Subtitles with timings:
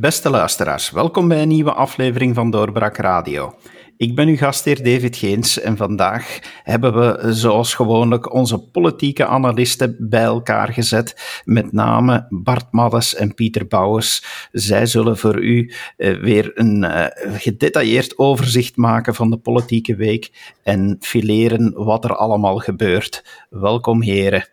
[0.00, 3.54] Beste luisteraars, welkom bij een nieuwe aflevering van Doorbraak Radio.
[3.96, 9.96] Ik ben uw gastheer David Geens en vandaag hebben we zoals gewoonlijk onze politieke analisten
[9.98, 14.24] bij elkaar gezet, met name Bart Maddes en Pieter Bouwers.
[14.52, 20.54] Zij zullen voor u eh, weer een eh, gedetailleerd overzicht maken van de politieke week
[20.62, 23.44] en fileren wat er allemaal gebeurt.
[23.50, 24.48] Welkom heren.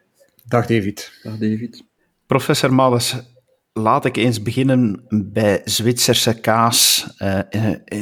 [0.46, 1.20] Dag David.
[1.24, 1.84] Dag David.
[2.26, 3.16] Professor Maddes,
[3.78, 7.08] laat ik eens beginnen bij Zwitserse kaas.
[7.20, 7.40] Uh,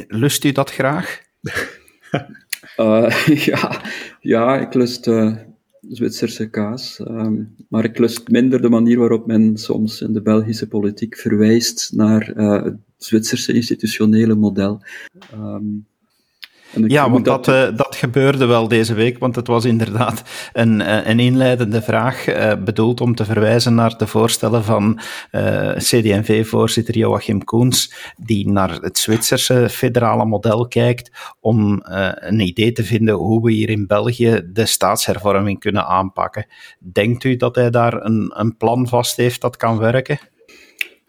[0.08, 1.22] lust u dat graag?
[3.52, 3.82] ja,
[4.20, 5.10] ja, ik lust
[5.90, 7.00] Zwitserse kaas.
[7.00, 11.92] Um, maar ik lust minder de manier waarop men soms in de Belgische politiek verwijst
[11.96, 14.82] naar het Zwitserse institutionele model.
[15.34, 15.86] Um,
[16.88, 20.24] ja, want dat, dat, uh, dat, gebeurde wel deze week, want het was inderdaad
[20.54, 25.00] een, uh, een inleidende vraag uh, bedoeld om te verwijzen naar de voorstellen van
[25.78, 33.16] CD&V-voorzitter Joachim Koens, die naar het Zwitserse federale model kijkt om een idee te vinden
[33.16, 36.46] hoe we hier in België de staatshervorming kunnen aanpakken.
[36.80, 40.20] Denkt u dat hij daar een, een plan vast heeft dat kan werken?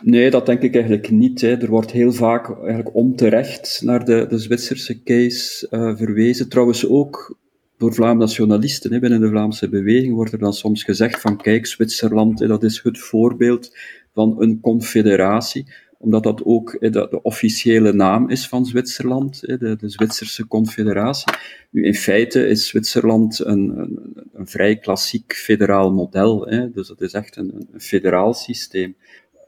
[0.03, 1.41] Nee, dat denk ik eigenlijk niet.
[1.41, 1.57] Hè.
[1.57, 6.49] Er wordt heel vaak eigenlijk onterecht naar de, de Zwitserse case uh, verwezen.
[6.49, 7.39] Trouwens ook
[7.77, 8.93] door Vlaamse nationalisten.
[8.93, 8.99] Hè.
[8.99, 12.99] Binnen de Vlaamse beweging wordt er dan soms gezegd van kijk, Zwitserland, dat is het
[12.99, 13.77] voorbeeld
[14.13, 20.47] van een confederatie omdat dat ook de, officiële naam is van Zwitserland, de, de Zwitserse
[20.47, 21.33] Confederatie.
[21.71, 26.39] Nu, in feite is Zwitserland een, een, een vrij klassiek federaal model,
[26.73, 28.97] dus dat is echt een, een federaal systeem.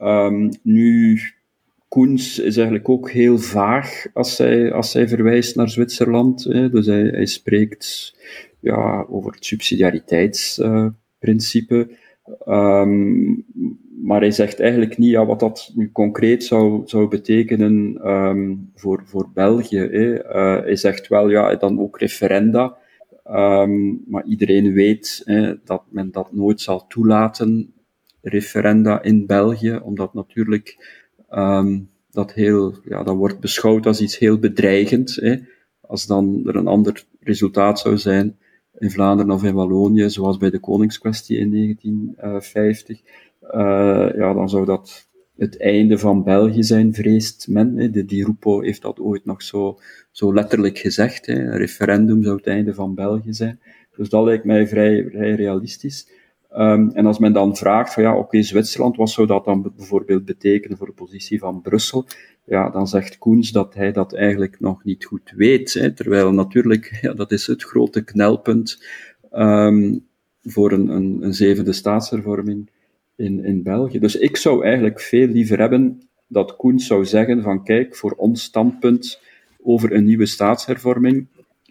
[0.03, 1.21] Um, nu,
[1.89, 6.45] Koens is eigenlijk ook heel vaag als hij, als hij verwijst naar Zwitserland.
[6.45, 6.71] Hè.
[6.71, 8.17] Dus hij, hij spreekt
[8.61, 11.89] ja, over het subsidiariteitsprincipe.
[12.49, 13.45] Um,
[14.03, 19.03] maar hij zegt eigenlijk niet ja, wat dat nu concreet zou, zou betekenen um, voor,
[19.05, 19.79] voor België.
[19.79, 20.25] Hè.
[20.25, 22.77] Uh, hij zegt wel, ja, dan ook referenda.
[23.31, 27.73] Um, maar iedereen weet hè, dat men dat nooit zal toelaten
[28.23, 30.97] referenda in België, omdat natuurlijk
[31.31, 35.15] um, dat heel, ja, dat wordt beschouwd als iets heel bedreigend.
[35.15, 35.37] Hè.
[35.81, 38.39] Als dan er een ander resultaat zou zijn
[38.79, 43.01] in Vlaanderen of in Wallonië, zoals bij de Koningskwestie in 1950,
[43.43, 47.77] uh, ja, dan zou dat het einde van België zijn, vreest men.
[47.77, 47.91] Hè.
[47.91, 49.79] De Di Rupo heeft dat ooit nog zo,
[50.11, 51.27] zo letterlijk gezegd.
[51.27, 51.35] Hè.
[51.35, 53.61] Een referendum zou het einde van België zijn.
[53.97, 56.09] Dus dat lijkt mij vrij, vrij realistisch.
[56.57, 60.25] Um, en als men dan vraagt van ja, oké, Zwitserland, wat zou dat dan bijvoorbeeld
[60.25, 62.07] betekenen voor de positie van Brussel?
[62.45, 65.75] Ja, dan zegt Koens dat hij dat eigenlijk nog niet goed weet.
[65.75, 68.85] Hè, terwijl natuurlijk, ja, dat is het grote knelpunt
[69.33, 70.07] um,
[70.43, 72.71] voor een, een, een zevende staatshervorming
[73.17, 73.99] in, in België.
[73.99, 78.43] Dus ik zou eigenlijk veel liever hebben dat Koens zou zeggen van kijk, voor ons
[78.43, 79.21] standpunt
[79.63, 81.27] over een nieuwe staatshervorming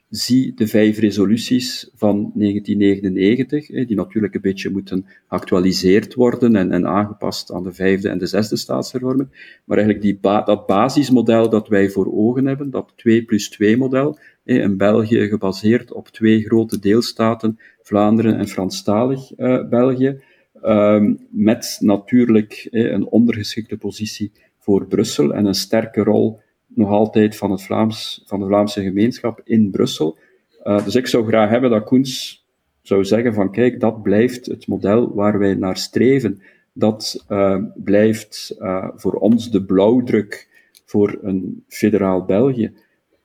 [0.09, 6.87] zie de vijf resoluties van 1999, die natuurlijk een beetje moeten geactualiseerd worden en, en
[6.87, 9.59] aangepast aan de vijfde en de zesde staatshervorming.
[9.65, 14.17] Maar eigenlijk die dat basismodel dat wij voor ogen hebben, dat 2 plus 2 model,
[14.43, 20.21] in België gebaseerd op twee grote deelstaten, Vlaanderen en Franstalig uh, België,
[20.63, 26.39] um, met natuurlijk een ondergeschikte positie voor Brussel en een sterke rol
[26.77, 30.17] nog altijd van, het Vlaams, van de Vlaamse gemeenschap in Brussel.
[30.63, 32.45] Uh, dus ik zou graag hebben dat Koens
[32.81, 36.41] zou zeggen van kijk, dat blijft het model waar wij naar streven.
[36.73, 40.47] Dat uh, blijft uh, voor ons de blauwdruk
[40.85, 42.73] voor een federaal België.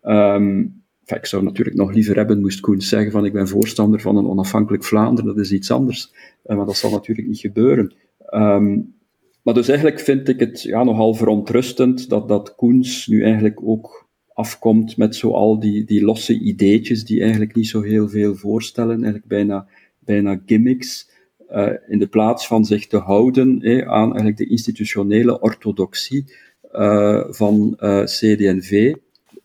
[0.02, 4.16] Um, ik zou natuurlijk nog liever hebben, moest Koens zeggen van ik ben voorstander van
[4.16, 6.12] een onafhankelijk Vlaanderen, dat is iets anders.
[6.42, 7.94] maar dat zal natuurlijk niet gebeuren.
[8.34, 8.94] Um,
[9.42, 14.08] maar dus eigenlijk vind ik het ja, nogal verontrustend dat, dat Koens nu eigenlijk ook
[14.34, 18.94] afkomt met zo al die, die losse ideetjes die eigenlijk niet zo heel veel voorstellen,
[18.94, 19.66] eigenlijk bijna,
[19.98, 21.10] bijna gimmicks,
[21.50, 26.24] uh, in de plaats van zich te houden eh, aan eigenlijk de institutionele orthodoxie
[26.72, 28.94] uh, van uh, CD&V.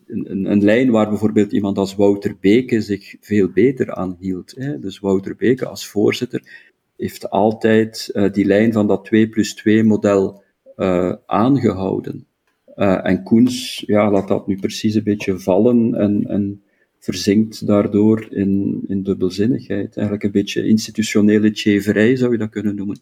[0.08, 4.56] Een, een, lijn waar bijvoorbeeld iemand als Wouter Beke zich veel beter aan hield.
[4.82, 6.67] Dus Wouter Beke als voorzitter
[6.98, 10.44] heeft altijd uh, die lijn van dat 2 plus 2 model
[10.78, 12.28] uh, aangehouden.
[12.76, 16.62] Uh, en Koens ja, laat dat nu precies een beetje vallen en, en
[17.00, 19.96] verzinkt daardoor in, in dubbelzinnigheid.
[19.96, 23.00] Eigenlijk een beetje institutionele tjeverij zou je dat kunnen noemen.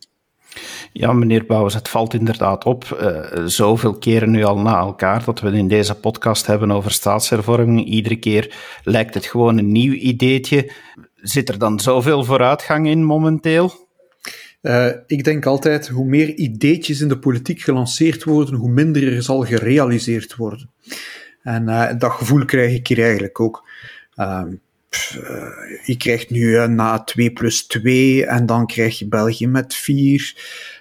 [0.94, 2.84] Ja, meneer Bouwers, het valt inderdaad op,
[3.46, 7.86] zoveel keren nu al na elkaar, dat we in deze podcast hebben over staatshervorming.
[7.86, 10.72] Iedere keer lijkt het gewoon een nieuw ideetje.
[11.16, 13.85] Zit er dan zoveel vooruitgang in momenteel?
[14.66, 19.24] Uh, ik denk altijd, hoe meer ideetjes in de politiek gelanceerd worden, hoe minder er
[19.24, 20.70] zal gerealiseerd worden.
[21.44, 23.68] En uh, dat gevoel krijg ik hier eigenlijk ook.
[24.16, 24.44] Uh,
[25.86, 30.36] je krijgt nu na 2 plus 2 en dan krijg je België met 4.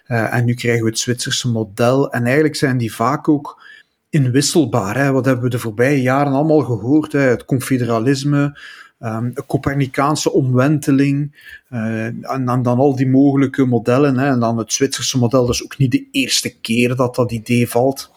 [0.07, 2.13] en nu krijgen we het Zwitserse model.
[2.13, 3.63] En eigenlijk zijn die vaak ook
[4.11, 4.97] inwisselbaar.
[4.97, 5.13] Hè.
[5.13, 7.13] Wat hebben we de voorbije jaren allemaal gehoord?
[7.13, 7.21] Hè?
[7.21, 8.59] Het confederalisme,
[8.99, 14.19] um, de Copernicaanse omwenteling, uh, en, dan, dan al die mogelijke modellen.
[14.19, 14.27] Hè?
[14.27, 17.69] En dan het Zwitserse model, dat is ook niet de eerste keer dat dat idee
[17.69, 18.13] valt.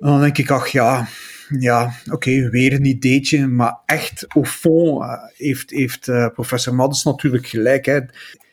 [0.00, 1.08] En dan denk ik, ach ja,
[1.58, 7.02] ja, oké, weer een ideetje, maar echt au fond uh, heeft, heeft uh, professor Maddes
[7.02, 7.86] natuurlijk gelijk.
[7.86, 8.00] Hè.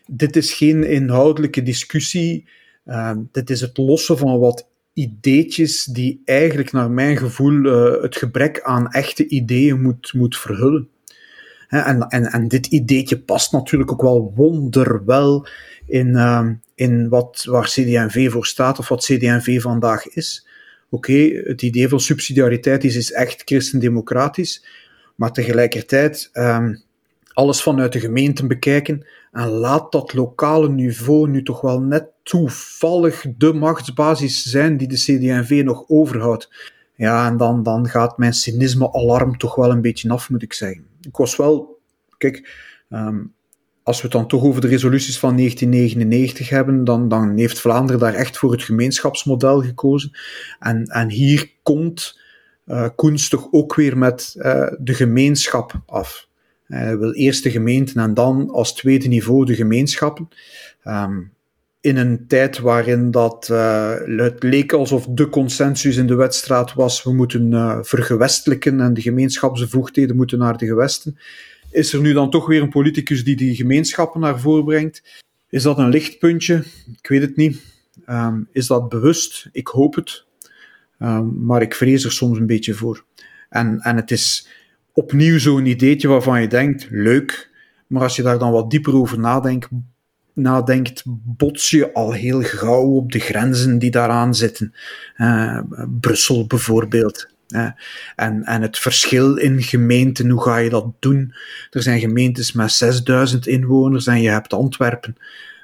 [0.06, 2.48] Dit is geen inhoudelijke discussie,
[2.86, 8.16] uh, dit is het lossen van wat ideetjes die eigenlijk naar mijn gevoel uh, het
[8.16, 10.90] gebrek aan echte ideeën moet, moet verhullen.
[11.68, 15.48] En, en, en dit ideetje past natuurlijk ook wel wonderwel
[15.88, 20.48] in, uh, in wat, waar CD&V voor staat of wat CD&V vandaag is.
[20.90, 24.66] Oké, het idee van subsidiariteit is, is echt christendemocratisch,
[25.16, 26.84] maar tegelijkertijd um,
[27.36, 33.26] alles vanuit de gemeente bekijken en laat dat lokale niveau nu toch wel net toevallig
[33.38, 36.74] de machtsbasis zijn die de CD&V nog overhoudt.
[36.96, 40.86] Ja, en dan, dan gaat mijn cynisme-alarm toch wel een beetje af, moet ik zeggen.
[41.02, 41.80] Ik was wel,
[42.18, 42.50] kijk,
[42.90, 43.34] um,
[43.84, 48.00] als we het dan toch over de resoluties van 1999 hebben, dan, dan heeft Vlaanderen
[48.00, 50.18] daar echt voor het gemeenschapsmodel gekozen.
[50.60, 52.20] En, en hier komt
[52.66, 56.28] uh, Koens toch ook weer met uh, de gemeenschap af.
[56.68, 60.30] Hij wil eerst de gemeenten en dan als tweede niveau de gemeenschappen.
[60.84, 61.34] Um,
[61.82, 67.04] in een tijd waarin dat, uh, het leek alsof de consensus in de wedstrijd was,
[67.04, 71.18] we moeten uh, vergewestelijken en de gemeenschapsbevoegdheden moeten naar de gewesten.
[71.72, 75.24] Is er nu dan toch weer een politicus die die gemeenschappen naar voren brengt?
[75.50, 76.64] Is dat een lichtpuntje?
[77.02, 77.62] Ik weet het niet.
[78.10, 79.50] Um, is dat bewust?
[79.52, 80.26] Ik hoop het.
[81.00, 83.04] Um, maar ik vrees er soms een beetje voor.
[83.50, 84.48] En, en het is
[84.96, 87.50] opnieuw zo'n ideetje waarvan je denkt, leuk,
[87.88, 89.68] maar als je daar dan wat dieper over nadenkt,
[90.34, 94.74] nadenkt, bots je al heel gauw op de grenzen die daaraan zitten.
[95.18, 95.60] Uh,
[96.00, 97.34] Brussel bijvoorbeeld.
[98.16, 101.34] En, en het verschil in gemeenten, hoe ga je dat doen?
[101.72, 105.16] Er zijn gemeentes met 6000 inwoners en je hebt Antwerpen.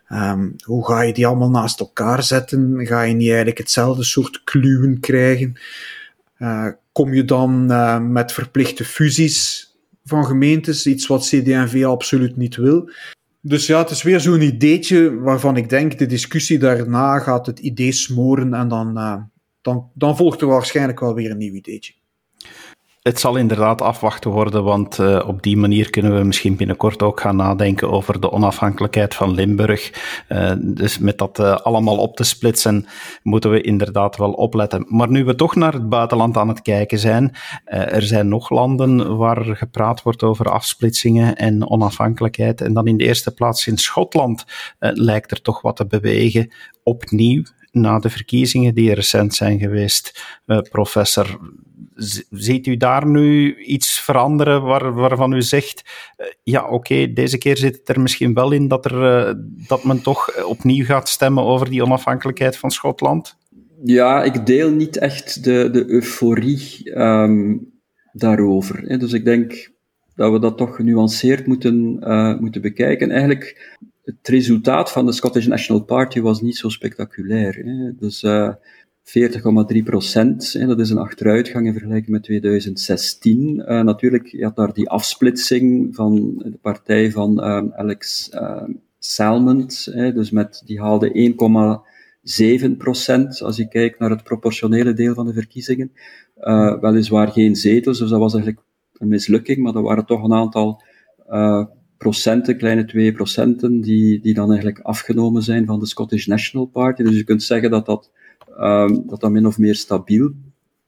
[0.09, 2.85] Um, hoe ga je die allemaal naast elkaar zetten?
[2.85, 5.57] Ga je niet eigenlijk hetzelfde soort kluwen krijgen?
[6.41, 9.69] Uh, kom je dan uh, met verplichte fusies
[10.03, 12.89] van gemeentes, iets wat CD&V absoluut niet wil.
[13.41, 17.59] Dus ja, het is weer zo'n ideetje waarvan ik denk, de discussie daarna gaat het
[17.59, 19.21] idee smoren en dan, uh,
[19.61, 21.93] dan, dan volgt er waarschijnlijk wel weer een nieuw ideetje.
[23.01, 27.19] Het zal inderdaad afwachten worden, want uh, op die manier kunnen we misschien binnenkort ook
[27.19, 29.91] gaan nadenken over de onafhankelijkheid van Limburg.
[30.29, 32.85] Uh, dus met dat uh, allemaal op te splitsen,
[33.23, 34.85] moeten we inderdaad wel opletten.
[34.87, 39.17] Maar nu we toch naar het buitenland aan het kijken zijn, er zijn nog landen
[39.17, 42.61] waar gepraat wordt over afsplitsingen en onafhankelijkheid.
[42.61, 44.45] En dan in de eerste plaats in Schotland
[44.79, 46.53] lijkt er toch wat te bewegen.
[46.83, 50.23] Opnieuw, na de verkiezingen die recent zijn geweest,
[50.71, 51.39] professor
[52.29, 55.83] ziet u daar nu iets veranderen waar, waarvan u zegt,
[56.17, 59.33] uh, ja oké, deze keer zit het er misschien wel in dat, er, uh,
[59.67, 63.37] dat men toch opnieuw gaat stemmen over die onafhankelijkheid van Schotland?
[63.83, 67.71] Ja, ik deel niet echt de, de euforie um,
[68.13, 68.83] daarover.
[68.85, 68.97] Hè.
[68.97, 69.71] Dus ik denk
[70.15, 71.99] dat we dat toch genuanceerd moeten,
[72.39, 73.11] moeten bekijken.
[73.11, 77.55] Eigenlijk, het resultaat van de Scottish National Party was niet zo spectaculair.
[77.55, 77.95] Hè.
[77.95, 78.25] Dus
[79.03, 80.67] 40,3 procent.
[80.67, 83.55] Dat is een achteruitgang in vergelijking met 2016.
[83.55, 88.63] Uh, eh, natuurlijk, je had daar die afsplitsing van de partij van um, Alex uh,
[88.99, 89.91] Salmond.
[89.93, 91.33] Dus met, die haalde
[92.63, 95.91] 1,7 procent als je kijkt naar het proportionele deel van de verkiezingen.
[96.41, 100.33] Uh, weliswaar geen zetels, dus dat was eigenlijk een mislukking, maar er waren toch een
[100.33, 100.83] aantal
[101.97, 107.03] procenten, kleine 2 procenten, die, die dan eigenlijk afgenomen zijn van de Scottish National Party.
[107.03, 108.11] Dus je kunt zeggen dat dat
[108.61, 110.31] um, dat dat min of meer stabiel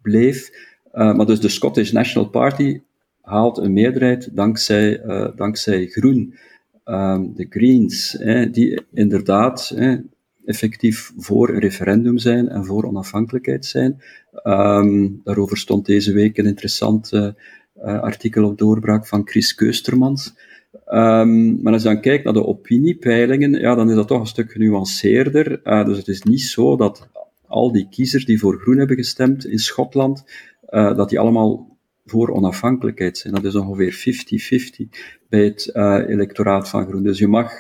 [0.02, 0.50] bleef.
[0.94, 2.82] Uh, maar dus de Scottish National Party
[3.22, 6.36] haalt een meerderheid dankzij, uh, dankzij Groen.
[6.86, 8.18] Um, de Greens,
[8.52, 9.78] die inderdaad
[10.46, 14.02] effectief voor een referendum zijn en voor onafhankelijkheid zijn.
[15.24, 17.32] Daarover stond deze week een interessant uh,
[17.84, 20.34] artikel op doorbraak van Chris Keustermans.
[20.86, 24.52] Maar als je dan kijkt naar de opiniepeilingen, ja, dan is dat toch een stuk
[24.52, 25.62] genuanceerder.
[25.64, 27.08] Uh, dus het is niet zo dat
[27.54, 30.24] al die kiezers die voor groen hebben gestemd in Schotland,
[30.70, 33.34] uh, dat die allemaal voor onafhankelijkheid zijn.
[33.34, 33.94] Dat is ongeveer
[34.86, 37.04] 50-50 bij het uh, electoraat van groen.
[37.04, 37.52] Dus je mag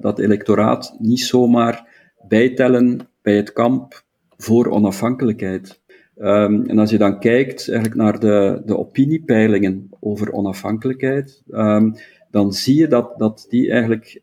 [0.00, 1.88] dat electoraat niet zomaar
[2.28, 4.04] bijtellen bij het kamp
[4.36, 5.80] voor onafhankelijkheid.
[6.18, 11.94] Um, en als je dan kijkt eigenlijk naar de, de opiniepeilingen over onafhankelijkheid, um,
[12.30, 14.22] dan zie je dat, dat die eigenlijk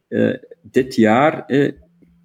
[0.71, 1.71] dit jaar, eh,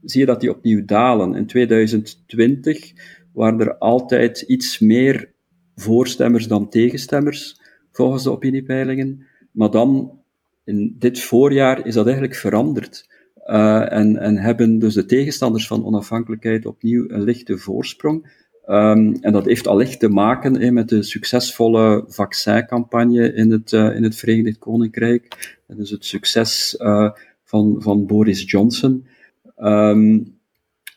[0.03, 1.35] zie je dat die opnieuw dalen.
[1.35, 2.93] In 2020
[3.33, 5.33] waren er altijd iets meer
[5.75, 7.61] voorstemmers dan tegenstemmers,
[7.93, 9.27] volgens de opiniepeilingen.
[9.51, 10.19] Maar dan,
[10.65, 13.09] in dit voorjaar, is dat eigenlijk veranderd.
[13.47, 18.39] Uh, en, en hebben dus de tegenstanders van onafhankelijkheid opnieuw een lichte voorsprong.
[18.67, 24.03] Um, en dat heeft allicht te maken met de succesvolle vaccincampagne in het, uh, in
[24.03, 25.59] het Verenigd Koninkrijk.
[25.67, 27.11] En dus het succes uh,
[27.45, 29.07] van, van Boris Johnson.
[29.63, 30.39] Um,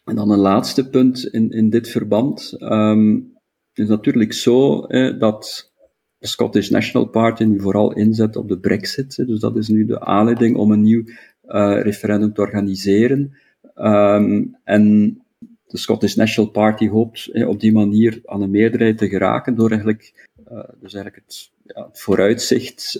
[0.05, 2.55] en dan een laatste punt in, in dit verband.
[2.59, 3.31] Um,
[3.69, 5.71] het is natuurlijk zo dat
[6.17, 9.15] de Scottish National Party nu vooral inzet op de Brexit.
[9.15, 13.37] Dus dat is nu de aanleiding om een nieuw uh, referendum te organiseren.
[13.75, 15.17] Um, en
[15.67, 19.69] de Scottish National Party hoopt eh, op die manier aan een meerderheid te geraken door
[19.69, 22.99] eigenlijk, uh, dus eigenlijk het, ja, het vooruitzicht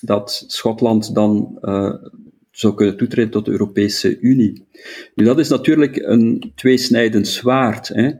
[0.00, 1.94] dat Schotland dan uh,
[2.58, 4.66] zou kunnen toetreden tot de Europese Unie.
[5.14, 7.88] Nu, dat is natuurlijk een tweesnijdend zwaard.
[7.88, 8.10] Hè.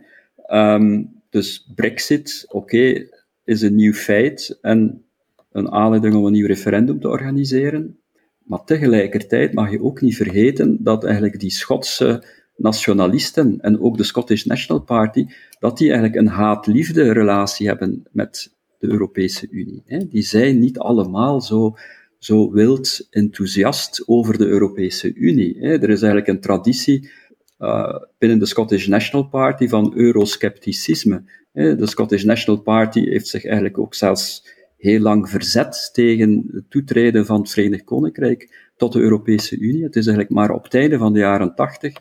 [0.75, 3.09] Um, dus Brexit, oké,
[3.45, 5.05] is een nieuw feit en
[5.53, 7.99] een aanleiding om een nieuw referendum te organiseren.
[8.45, 12.23] Maar tegelijkertijd mag je ook niet vergeten dat eigenlijk die Schotse
[12.57, 15.27] nationalisten en ook de Scottish National Party,
[15.59, 19.83] dat die eigenlijk een haat-liefde relatie hebben met de Europese Unie.
[20.09, 21.77] Die zijn niet allemaal zo,
[22.19, 25.61] zo wild enthousiast over de Europese Unie.
[25.61, 27.11] Er is eigenlijk een traditie
[27.59, 31.23] uh, binnen de Scottish National Party van euroscepticisme.
[31.53, 37.27] De Scottish National Party heeft zich eigenlijk ook zelfs heel lang verzet tegen het toetreden
[37.27, 39.83] van het Verenigd Koninkrijk tot de Europese Unie.
[39.83, 41.93] Het is eigenlijk maar op het einde van de jaren tachtig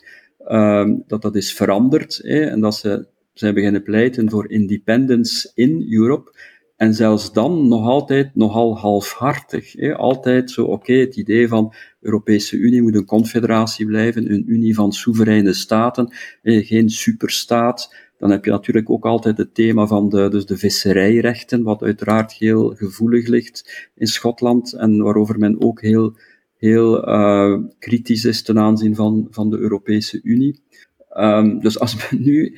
[0.48, 6.32] um, dat dat is veranderd en dat ze zijn beginnen pleiten voor independence in Europe.
[6.78, 9.74] En zelfs dan nog altijd nogal halfhartig.
[9.74, 9.96] Hè.
[9.96, 14.92] Altijd zo, oké, het idee van Europese Unie moet een confederatie blijven, een unie van
[14.92, 17.96] soevereine staten, hè, geen superstaat.
[18.18, 22.34] Dan heb je natuurlijk ook altijd het thema van de, dus de visserijrechten, wat uiteraard
[22.34, 26.18] heel gevoelig ligt in Schotland en waarover men ook heel,
[26.58, 30.62] heel uh, kritisch is ten aanzien van, van de Europese Unie.
[31.18, 32.58] Um, dus als men nu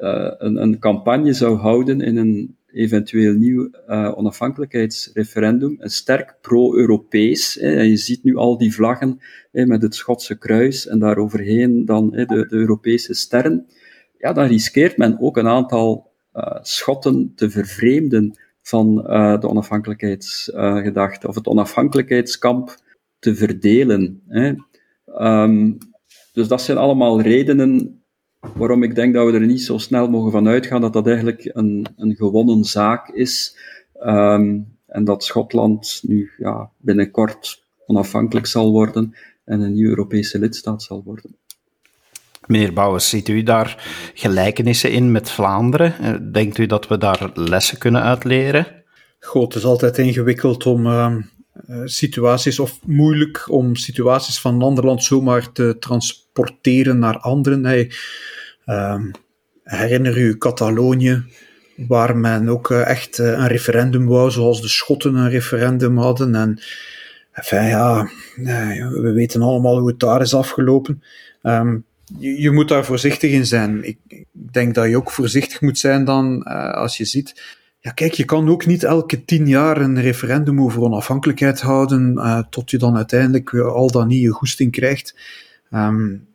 [0.00, 7.58] uh, een, een campagne zou houden in een eventueel nieuw uh, onafhankelijkheidsreferendum, een sterk pro-Europees.
[7.58, 9.20] En je ziet nu al die vlaggen
[9.52, 13.66] met het Schotse kruis en daaroverheen dan de, de Europese sterren
[14.20, 21.28] ja, dan riskeert men ook een aantal uh, Schotten te vervreemden van uh, de onafhankelijkheidsgedachte,
[21.28, 22.74] of het onafhankelijkheidskamp
[23.18, 24.22] te verdelen.
[25.18, 25.78] Um,
[26.32, 27.99] dus dat zijn allemaal redenen
[28.40, 31.50] waarom ik denk dat we er niet zo snel mogen van uitgaan dat dat eigenlijk
[31.52, 33.56] een, een gewonnen zaak is.
[34.02, 40.82] Um, en dat Schotland nu ja, binnenkort onafhankelijk zal worden en een nieuwe Europese lidstaat
[40.82, 41.36] zal worden.
[42.46, 45.98] Meneer Bouwens, ziet u daar gelijkenissen in met Vlaanderen?
[45.98, 48.66] Eh, denkt u dat we daar lessen kunnen uitleren?
[49.20, 51.16] Goh, het is altijd ingewikkeld om uh,
[51.84, 56.29] situaties, of moeilijk om situaties van een ander land zomaar te transporteren
[56.98, 57.88] naar anderen.
[58.66, 59.00] Uh,
[59.62, 61.24] herinner u Catalonië,
[61.76, 66.34] waar men ook echt een referendum wou, zoals de Schotten een referendum hadden.
[66.34, 66.60] En
[67.32, 68.10] enfin, ja,
[68.90, 71.02] we weten allemaal hoe het daar is afgelopen.
[71.42, 71.84] Um,
[72.18, 73.84] je, moet daar voorzichtig in zijn.
[73.84, 77.58] Ik, ik, denk dat je ook voorzichtig moet zijn dan uh, als je ziet.
[77.80, 82.70] Ja, kijk, je kan ook niet elke tien jaar een referendum over onafhankelijkheid houden, tot
[82.70, 85.14] je dan uiteindelijk al dan niet je goesting krijgt.
[85.70, 86.28] Um,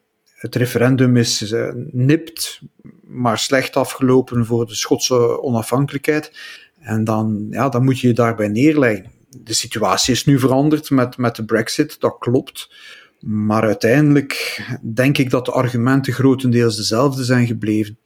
[0.45, 2.61] het referendum is uh, nipt,
[3.01, 6.31] maar slecht afgelopen voor de Schotse onafhankelijkheid.
[6.79, 9.05] En dan, ja, dan moet je je daarbij neerleggen.
[9.43, 12.73] De situatie is nu veranderd met, met de Brexit, dat klopt.
[13.19, 17.97] Maar uiteindelijk denk ik dat de argumenten grotendeels dezelfde zijn gebleven.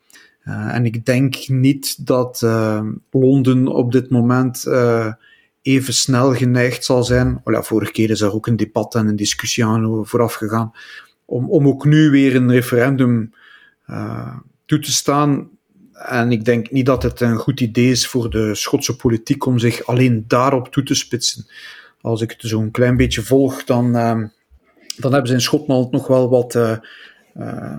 [0.44, 4.66] Uh, en ik denk niet dat uh, Londen op dit moment
[5.62, 7.40] even snel geneigd zal zijn.
[7.44, 10.72] Oh vorige keer is er ook een debat en een discussie aan vooraf gegaan.
[11.30, 13.34] Om, om ook nu weer een referendum
[14.66, 15.48] toe te staan.
[15.92, 19.58] En ik denk niet dat het een goed idee is voor de Schotse politiek om
[19.58, 21.46] zich alleen daarop toe te spitsen.
[22.00, 23.92] Als ik het zo'n klein beetje volg, dan
[24.96, 26.76] dan hebben ze in Schotland nog wel wat uh,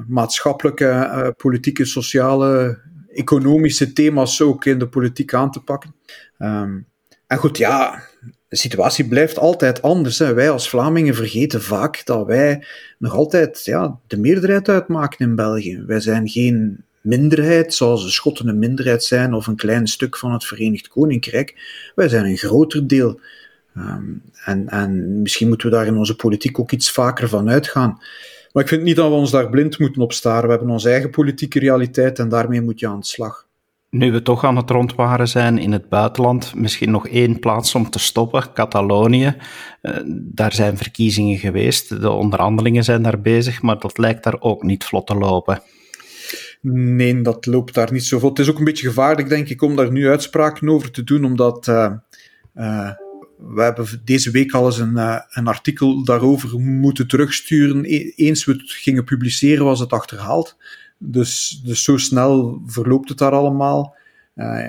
[0.07, 2.79] maatschappelijke, politieke, sociale,
[3.13, 5.95] economische thema's ook in de politiek aan te pakken.
[6.39, 6.87] Um,
[7.27, 8.03] en goed, ja,
[8.51, 10.19] de situatie blijft altijd anders.
[10.19, 10.33] Hè.
[10.33, 12.63] Wij als Vlamingen vergeten vaak dat wij
[12.97, 15.83] nog altijd ja, de meerderheid uitmaken in België.
[15.87, 20.33] Wij zijn geen minderheid, zoals de Schotten een minderheid zijn of een klein stuk van
[20.33, 21.55] het Verenigd Koninkrijk.
[21.95, 23.19] Wij zijn een groter deel.
[23.75, 24.03] Ehm,
[24.45, 28.01] en, en misschien moeten we daar in onze politiek ook iets vaker van uitgaan.
[28.51, 30.43] Maar ik vind niet dat we ons daar blind moeten op staren.
[30.43, 33.49] We hebben onze eigen politieke realiteit en daarmee moet je aan de slag.
[33.91, 37.89] Nu we toch aan het rondwaren zijn in het buitenland, misschien nog één plaats om
[37.89, 39.35] te stoppen, Catalonië.
[39.81, 44.63] Uh, daar zijn verkiezingen geweest, de onderhandelingen zijn daar bezig, maar dat lijkt daar ook
[44.63, 45.61] niet vlot te lopen.
[46.61, 48.37] Nee, dat loopt daar niet zo vlot.
[48.37, 51.25] Het is ook een beetje gevaarlijk, denk ik, om daar nu uitspraken over te doen,
[51.25, 51.91] omdat uh,
[52.55, 52.91] uh,
[53.37, 54.97] we hebben deze week al eens een,
[55.29, 57.83] een artikel daarover moeten terugsturen.
[57.85, 60.57] E-, eens we het gingen publiceren, was het achterhaald.
[61.03, 63.95] Dus, dus zo snel verloopt het daar allemaal.
[64.35, 64.67] Uh,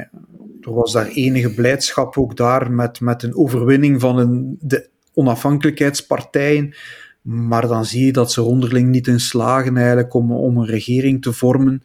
[0.60, 6.74] er was daar enige blijdschap ook daar met, met een overwinning van een, de onafhankelijkheidspartijen.
[7.22, 11.22] Maar dan zie je dat ze onderling niet in slagen eigenlijk om, om een regering
[11.22, 11.82] te vormen.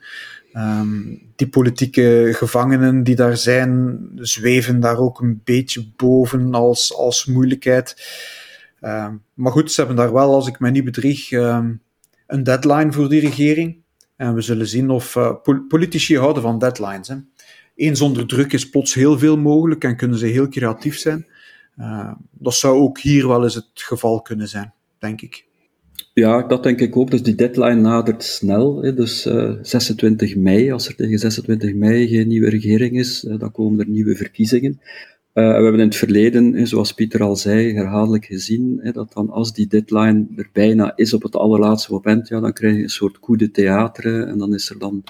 [0.53, 7.25] Um, die politieke gevangenen die daar zijn, zweven daar ook een beetje boven als, als
[7.25, 7.95] moeilijkheid.
[8.81, 11.81] Um, maar goed, ze hebben daar wel, als ik mij niet bedrieg, um,
[12.27, 13.77] een deadline voor die regering.
[14.17, 15.33] En we zullen zien of uh,
[15.67, 17.07] politici houden van deadlines.
[17.07, 17.15] Hè.
[17.75, 21.27] Eén zonder druk is plots heel veel mogelijk en kunnen ze heel creatief zijn.
[21.79, 25.45] Uh, dat zou ook hier wel eens het geval kunnen zijn, denk ik.
[26.13, 27.11] Ja, dat denk ik ook.
[27.11, 28.81] Dus die deadline nadert snel.
[28.81, 28.93] Hè.
[28.93, 33.79] Dus uh, 26 mei, als er tegen 26 mei geen nieuwe regering is, dan komen
[33.79, 34.81] er nieuwe verkiezingen.
[35.37, 39.53] Uh, we hebben in het verleden, zoals Pieter al zei, herhaaldelijk gezien, dat dan als
[39.53, 43.19] die deadline er bijna is op het allerlaatste moment, ja, dan krijg je een soort
[43.19, 45.03] coup theater en dan is er dan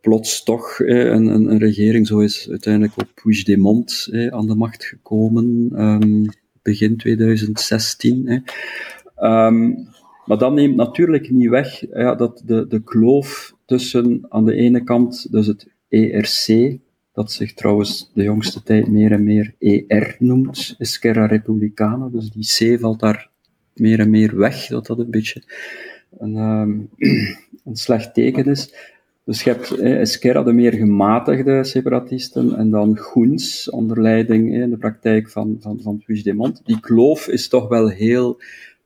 [0.00, 5.72] plots toch een, een, een, regering, zo is uiteindelijk op Puigdemont aan de macht gekomen,
[5.80, 6.24] um,
[6.62, 8.26] begin 2016.
[8.26, 8.38] Hè.
[9.46, 9.88] Um,
[10.26, 14.84] maar dat neemt natuurlijk niet weg ja, dat de, de kloof tussen aan de ene
[14.84, 16.78] kant dus het ERC,
[17.16, 22.08] dat zich trouwens de jongste tijd meer en meer ER noemt, Esquerra Republicana.
[22.08, 23.30] Dus die C valt daar
[23.74, 25.42] meer en meer weg, dat dat een beetje
[26.18, 26.88] een, um,
[27.66, 28.74] een slecht teken is.
[29.24, 34.70] Dus je hebt eh, Esquerra, de meer gematigde separatisten, en dan Goens, onder leiding in
[34.70, 36.60] de praktijk van, van, van Puigdemont.
[36.64, 38.40] Die kloof is toch wel heel,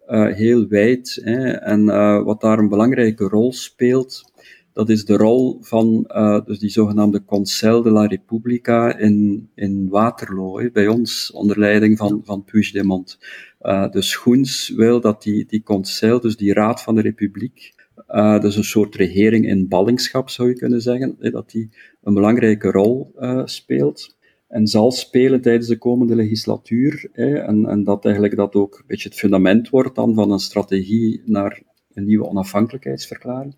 [0.08, 1.20] uh, heel wijd.
[1.62, 4.29] En uh, wat daar een belangrijke rol speelt,
[4.72, 9.88] dat is de rol van uh, dus die zogenaamde Conseil de la Repubblica in, in
[9.88, 13.18] Waterloo, bij ons, onder leiding van, van Puigdemont.
[13.62, 17.74] Uh, dus Groens wil dat die, die Conseil, dus die Raad van de Republiek,
[18.08, 21.70] uh, dus een soort regering in ballingschap zou je kunnen zeggen, hè, dat die
[22.02, 24.18] een belangrijke rol speelt
[24.50, 27.08] en zal spelen tijdens de komende legislatuur.
[27.12, 30.38] Hè, en, en dat eigenlijk dat ook een beetje het fundament wordt dan van een
[30.38, 33.54] strategie naar een nieuwe onafhankelijkheidsverklaring.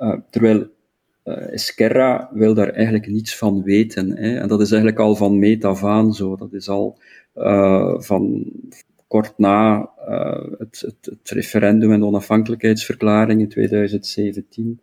[0.00, 0.66] Uh, terwijl
[1.24, 4.16] uh, wil daar eigenlijk niets van weten.
[4.16, 4.38] Hè?
[4.38, 6.36] En dat is eigenlijk al van meet af aan zo.
[6.36, 6.98] Dat is al
[7.36, 8.52] uh, van
[9.06, 9.90] kort na
[10.58, 14.80] het, het, het, referendum en de onafhankelijkheidsverklaring in 2017.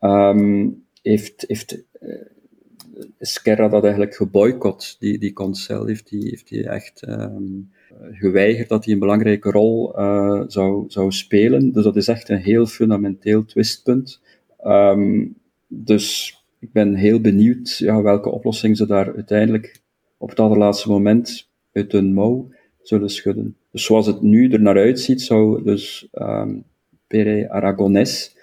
[0.00, 1.84] Um, heeft, heeft
[3.70, 4.96] dat eigenlijk geboycott.
[4.98, 7.70] Die, die concel heeft die, heeft die echt um,
[8.10, 9.92] geweigerd dat hij een belangrijke rol
[10.46, 11.72] zou, zou spelen.
[11.72, 14.20] Dus dat is echt een heel fundamenteel twistpunt.
[14.64, 19.80] Um, dus ik ben heel benieuwd ja, welke oplossing ze daar uiteindelijk
[20.18, 22.48] op het allerlaatste moment uit hun mouw
[22.82, 23.56] zullen schudden.
[23.70, 26.64] Dus zoals het nu er naar uitziet, zou dus um,
[27.06, 28.36] Pere Aragonés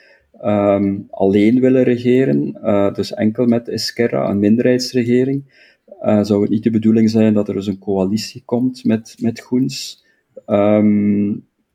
[0.43, 5.65] um, alleen willen regeren, uh, dus enkel met Esquerra, een minderheidsregering.
[6.01, 9.39] Uh, zou het niet de bedoeling zijn dat er dus een coalitie komt met, met
[9.39, 10.06] Groens?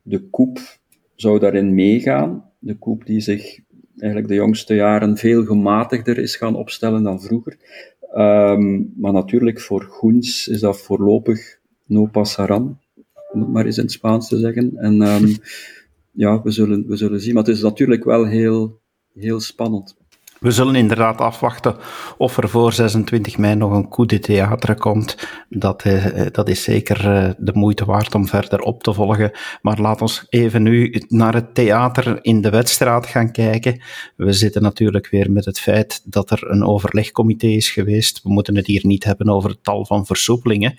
[0.01, 0.59] De Koep
[1.15, 2.49] zou daarin meegaan.
[2.59, 3.59] De Koep die zich
[3.97, 7.57] eigenlijk de jongste jaren veel gematigder is gaan opstellen dan vroeger.
[8.15, 12.79] Um, maar natuurlijk, voor Groens is dat voorlopig no passaran,
[13.31, 14.77] om het maar eens in het Spaans te zeggen.
[14.77, 15.35] En um,
[16.11, 17.33] ja, we zullen, we zullen zien.
[17.33, 18.79] Maar het is natuurlijk wel heel,
[19.13, 19.95] heel spannend.
[20.43, 21.75] We zullen inderdaad afwachten
[22.17, 25.27] of er voor 26 mei nog een coup de theater komt.
[25.49, 29.31] Dat, eh, dat is zeker eh, de moeite waard om verder op te volgen.
[29.61, 33.81] Maar laat ons even nu naar het theater in de wedstraat gaan kijken.
[34.15, 38.21] We zitten natuurlijk weer met het feit dat er een overlegcomité is geweest.
[38.23, 40.75] We moeten het hier niet hebben over het tal van versoepelingen.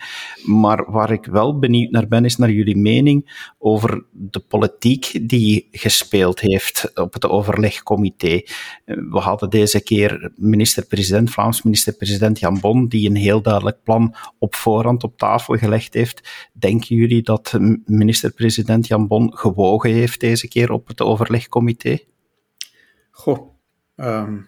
[0.47, 5.69] Maar waar ik wel benieuwd naar ben, is naar jullie mening over de politiek die
[5.71, 8.43] gespeeld heeft op het overlegcomité.
[8.85, 14.55] We hadden deze keer minister-president, Vlaams minister-president Jan Bon, die een heel duidelijk plan op
[14.55, 16.49] voorhand op tafel gelegd heeft.
[16.53, 21.99] Denken jullie dat minister-president Jan Bon gewogen heeft deze keer op het overlegcomité?
[23.11, 23.51] Goh,
[23.97, 24.39] ehm,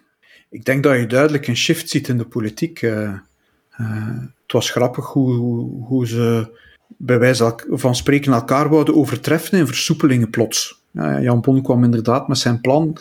[0.49, 2.81] ik denk dat je duidelijk een shift ziet in de politiek.
[2.81, 3.13] Uh,
[4.41, 6.57] het was grappig hoe, hoe, hoe ze
[6.97, 10.85] bij wijze van spreken elkaar wouden overtreffen in versoepelingen plots.
[11.21, 12.97] Jan Bon kwam inderdaad met zijn plan.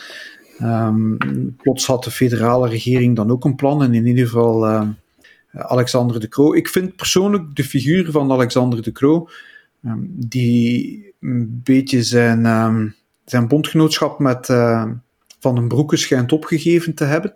[0.62, 1.16] Um,
[1.62, 4.88] plots had de federale regering dan ook een plan en in ieder geval uh,
[5.52, 6.54] Alexander de Croo.
[6.54, 9.28] Ik vind persoonlijk de figuur van Alexander de Croo,
[9.84, 14.90] um, die een beetje zijn, um, zijn bondgenootschap met uh,
[15.40, 17.34] Van den Broeke schijnt opgegeven te hebben,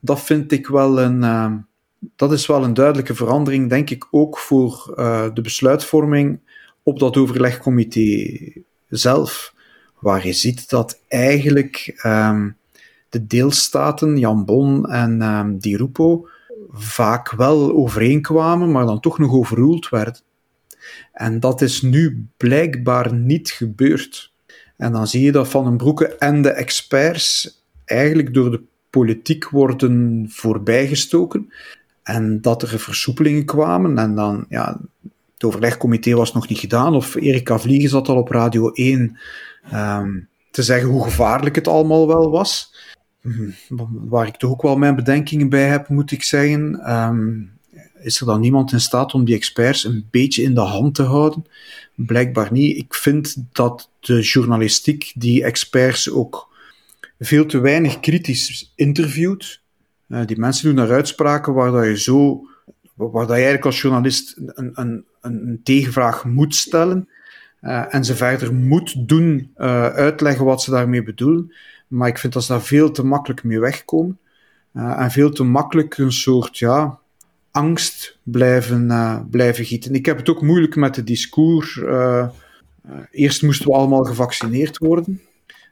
[0.00, 1.66] dat vind ik wel een
[2.16, 6.40] dat is wel een duidelijke verandering, denk ik, ook voor uh, de besluitvorming
[6.82, 8.38] op dat overlegcomité
[8.88, 9.54] zelf,
[10.00, 12.56] waar je ziet dat eigenlijk um,
[13.08, 16.28] de deelstaten, Jan Bon en um, Di Rupo,
[16.70, 20.20] vaak wel overeenkwamen, maar dan toch nog overroeld werden.
[21.12, 24.32] En dat is nu blijkbaar niet gebeurd.
[24.76, 29.48] En dan zie je dat Van den Broeke en de experts eigenlijk door de politiek
[29.48, 31.52] worden voorbijgestoken.
[32.02, 33.98] En dat er versoepelingen kwamen.
[33.98, 34.80] En dan, ja,
[35.34, 36.94] het overlegcomité was nog niet gedaan.
[36.94, 39.16] Of Erika Vliegen zat al op Radio 1 um,
[39.70, 40.18] ehm,
[40.50, 42.74] te zeggen hoe gevaarlijk het allemaal wel was.
[43.20, 43.50] Hm,
[44.08, 46.92] waar ik toch ook wel mijn bedenkingen bij heb, moet ik zeggen.
[46.94, 47.58] Um,
[48.00, 51.02] is er dan niemand in staat om die experts een beetje in de hand te
[51.02, 51.46] houden?
[51.94, 52.76] Blijkbaar niet.
[52.76, 56.48] Ik vind dat de journalistiek die experts ook
[57.18, 59.60] veel te weinig kritisch interviewt.
[60.08, 62.46] Uh, die mensen doen daar uitspraken waar dat je zo,
[62.94, 67.08] waar dat je eigenlijk als journalist een, een, een tegenvraag moet stellen
[67.62, 71.52] uh, en ze verder moet doen uh, uitleggen wat ze daarmee bedoelen.
[71.88, 74.18] Maar ik vind dat ze daar veel te makkelijk mee wegkomen
[74.72, 76.98] en veel te makkelijk een soort ja,
[77.50, 78.86] angst blijven,
[79.30, 79.94] blijven gieten.
[79.94, 81.80] Ik heb het ook moeilijk met het discours.
[83.10, 85.20] eerst moesten we allemaal gevaccineerd worden.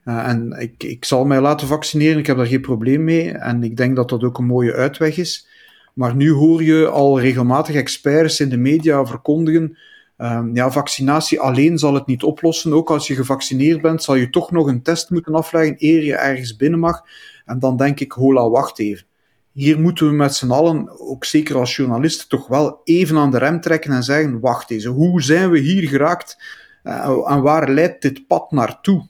[0.04, 3.30] En ik, ik zal mij laten vaccineren, ik heb daar geen probleem mee.
[3.30, 5.48] En ik denk dat dat ook een mooie uitweg is.
[5.94, 9.78] Maar nu hoor je al regelmatig experts in de media verkondigen.
[10.18, 12.72] Um, ja, vaccinatie alleen zal het niet oplossen.
[12.72, 16.14] Ook als je gevaccineerd bent, zal je toch nog een test moeten afleggen eer je
[16.16, 17.02] ergens binnen mag.
[17.44, 19.06] En dan denk ik, hola, wacht even.
[19.52, 23.38] Hier moeten we met z'n allen, ook zeker als journalisten, toch wel even aan de
[23.38, 26.42] rem trekken en zeggen: wacht eens, hoe zijn we hier geraakt
[26.84, 29.06] uh, en waar leidt dit pad naartoe?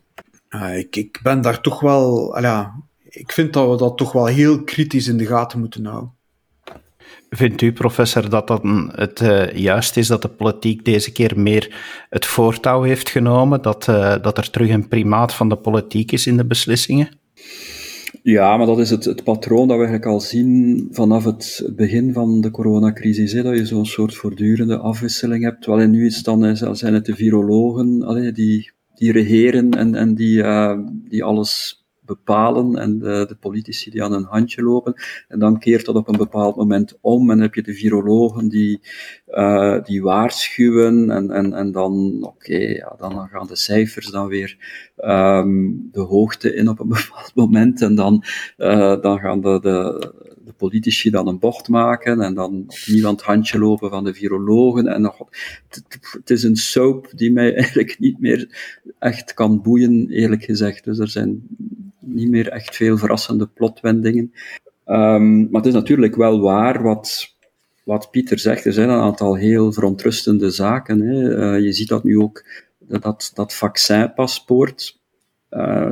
[0.51, 2.75] uh, ik, ik ben daar toch wel, ja,
[3.09, 6.15] ik vind dat we dat toch wel heel kritisch in de gaten moeten houden.
[7.31, 8.63] Vindt u, professor, dat dat
[8.93, 11.77] het uh, juist is dat de politiek deze keer meer
[12.11, 13.63] het voortouw heeft genomen?
[13.63, 17.09] Dat, uh, dat er terug een primaat van de politiek is in de beslissingen?
[18.23, 22.13] Ja, maar dat is het, het patroon dat we eigenlijk al zien vanaf het begin
[22.13, 23.33] van de coronacrisis.
[23.33, 25.67] Dat je zo'n soort voortdurende afwisseling hebt.
[25.67, 30.79] Wel, nu is dan, zijn het de virologen die die regeren en, en die, uh,
[31.09, 34.95] die alles bepalen en de, de, politici die aan een handje lopen.
[35.29, 38.81] En dan keert dat op een bepaald moment om en heb je de virologen die,
[39.29, 44.57] uh, die waarschuwen en, en, en dan, oké, ja, dan gaan de cijfers dan weer
[44.97, 48.25] um, de hoogte in op een bepaald moment en dan,
[48.59, 50.13] uh, dan gaan de, de,
[50.47, 54.15] de politici dan een bocht maken en dan opnieuw aan het handje lopen van de
[54.15, 54.87] virologen.
[54.87, 55.19] En nog,
[55.69, 58.49] het, is een soap die mij eigenlijk niet meer
[58.99, 60.85] echt kan boeien, eerlijk gezegd.
[60.85, 61.47] Dus er zijn
[62.07, 64.33] niet meer echt veel verrassende plotwendingen.
[64.87, 67.35] Um, maar het is natuurlijk wel waar wat,
[67.85, 68.65] wat Pieter zegt.
[68.65, 71.01] Er zijn een aantal heel verontrustende zaken.
[71.01, 71.37] Hè.
[71.37, 72.45] Uh, je ziet dat nu ook,
[72.79, 75.01] dat, dat vaccinpaspoort.
[75.51, 75.91] Uh,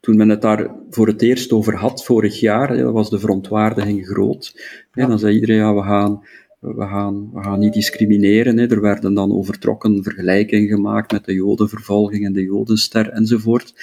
[0.00, 4.60] toen men het daar voor het eerst over had, vorig jaar, was de verontwaardiging groot.
[4.92, 6.24] Dan zei iedereen, ja, we gaan,
[6.60, 8.58] we gaan, we gaan niet discrimineren.
[8.58, 13.74] Er werden dan overtrokken vergelijkingen gemaakt met de jodenvervolging en de jodenster enzovoort.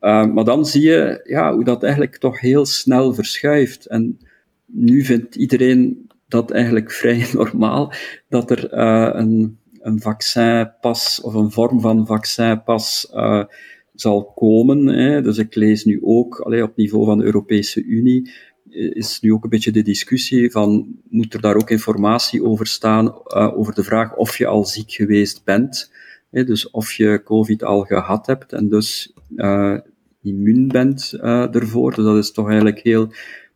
[0.00, 3.86] Uh, maar dan zie je ja, hoe dat eigenlijk toch heel snel verschuift.
[3.86, 4.18] En
[4.66, 7.92] nu vindt iedereen dat eigenlijk vrij normaal,
[8.28, 13.44] dat er uh, een, een vaccinpas of een vorm van vaccinpas uh,
[13.94, 14.86] zal komen.
[14.86, 15.22] Hè.
[15.22, 18.30] Dus ik lees nu ook, allee, op niveau van de Europese Unie,
[18.70, 23.30] is nu ook een beetje de discussie van, moet er daar ook informatie over staan,
[23.34, 25.90] over de vraag of je al ziek geweest bent.
[26.30, 29.78] Dus of je COVID al gehad hebt en dus uh,
[30.22, 31.94] immuun bent uh, ervoor.
[31.94, 33.08] Dus dat is toch eigenlijk heel,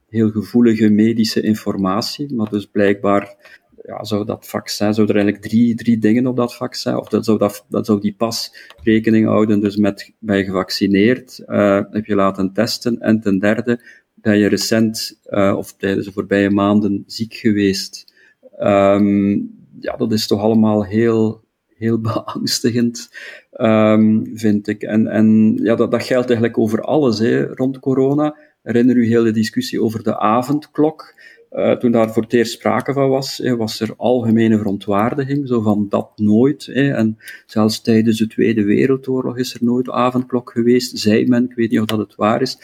[0.09, 2.35] heel gevoelige medische informatie.
[2.35, 3.37] Maar dus blijkbaar
[3.83, 7.25] ja, zou dat vaccin, zou er eigenlijk drie, drie dingen op dat vaccin, of dat
[7.25, 12.53] zou, dat, zou die pas rekening houden, dus met, bij gevaccineerd, uh, heb je laten
[12.53, 13.81] testen, en ten derde,
[14.15, 15.21] ben je recent
[15.57, 18.15] of tijdens de voorbije maanden ziek geweest?
[18.59, 21.45] Um, ja, dat is toch allemaal heel,
[21.81, 23.11] heel beangstigend,
[23.53, 24.83] um, vind ik.
[24.83, 28.37] En, en ja, dat, dat geldt eigenlijk over alles hè, rond corona.
[28.63, 31.15] Herinner u heel de discussie over de avondklok?
[31.53, 35.87] Uh, toen daar voor het eerst sprake van was, was er algemene verontwaardiging, zo van
[35.89, 36.69] dat nooit.
[36.69, 41.71] En zelfs tijdens de Tweede Wereldoorlog is er nooit avondklok geweest, zei men, ik weet
[41.71, 42.59] niet of dat het waar is.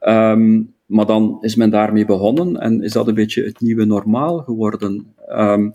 [0.00, 4.38] Um, maar dan is men daarmee begonnen en is dat een beetje het nieuwe normaal
[4.38, 5.14] geworden.
[5.28, 5.72] Um,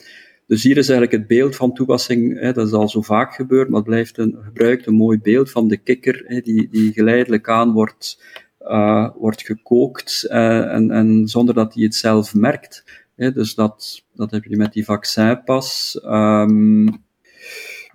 [0.54, 3.68] dus hier is eigenlijk het beeld van toepassing, hè, dat is al zo vaak gebeurd,
[3.70, 7.50] maar het blijft een gebruikt een mooi beeld van de kikker, hè, die, die geleidelijk
[7.50, 8.22] aan wordt
[8.62, 12.84] uh, wordt gekookt uh, en, en zonder dat hij het zelf merkt.
[13.16, 16.00] Hè, dus dat, dat heb je met die vaccinpas.
[16.06, 17.04] Um,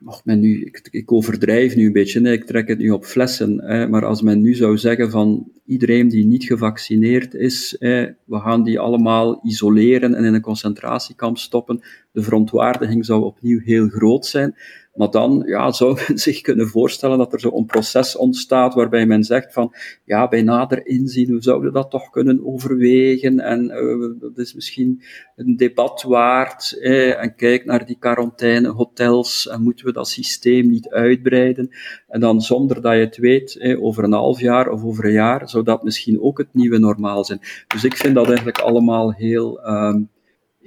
[0.00, 3.04] mag men nu, ik, ik, overdrijf nu een beetje, nee, ik trek het nu op
[3.04, 3.56] flessen,
[3.90, 8.62] maar als men nu zou zeggen van iedereen die niet gevaccineerd is, hè, we gaan
[8.62, 11.80] die allemaal isoleren en in een concentratiekamp stoppen,
[12.12, 14.54] de verontwaardiging zou opnieuw heel groot zijn.
[14.98, 19.24] Maar dan ja, zou men zich kunnen voorstellen dat er zo'n proces ontstaat waarbij men
[19.24, 24.38] zegt van, ja, bij nader inzien, we zouden dat toch kunnen overwegen en uh, dat
[24.38, 25.02] is misschien
[25.36, 26.78] een debat waard.
[26.80, 31.70] Eh, en kijk naar die quarantainehotels en moeten we dat systeem niet uitbreiden.
[32.08, 35.12] En dan zonder dat je het weet, eh, over een half jaar of over een
[35.12, 37.40] jaar, zou dat misschien ook het nieuwe normaal zijn.
[37.66, 39.66] Dus ik vind dat eigenlijk allemaal heel...
[39.68, 40.08] Um,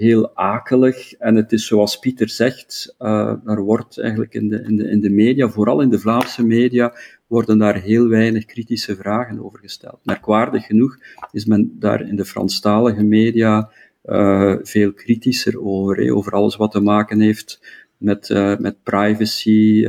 [0.01, 1.13] heel akelig.
[1.13, 4.99] En het is zoals Pieter zegt, uh, er wordt eigenlijk in de, in, de, in
[4.99, 6.93] de media, vooral in de Vlaamse media,
[7.27, 9.99] worden daar heel weinig kritische vragen over gesteld.
[10.03, 10.97] Merkwaardig genoeg
[11.31, 13.69] is men daar in de Franstalige media
[14.05, 17.61] uh, veel kritischer over, over alles wat te maken heeft
[17.97, 19.85] met, uh, met privacy,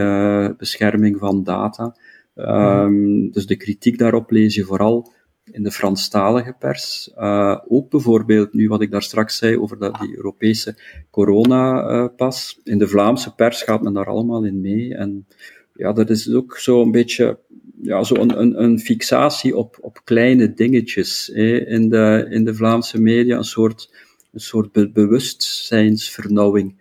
[0.57, 1.97] bescherming van data.
[2.37, 5.13] Um, dus de kritiek daarop lees je vooral
[5.45, 7.11] in de Franstalige pers.
[7.17, 10.77] Uh, ook bijvoorbeeld nu wat ik daar straks zei over dat, die Europese
[11.11, 12.61] coronapas.
[12.65, 14.95] in de Vlaamse pers gaat men daar allemaal in mee.
[14.95, 15.27] En
[15.75, 17.39] ja, dat is ook zo een beetje
[17.83, 23.01] ja, zo een, een, een fixatie op, op kleine dingetjes in, de, in de Vlaamse
[23.01, 23.37] media.
[23.37, 23.95] Een soort,
[24.33, 26.81] een soort be bewustzijnsvernauwing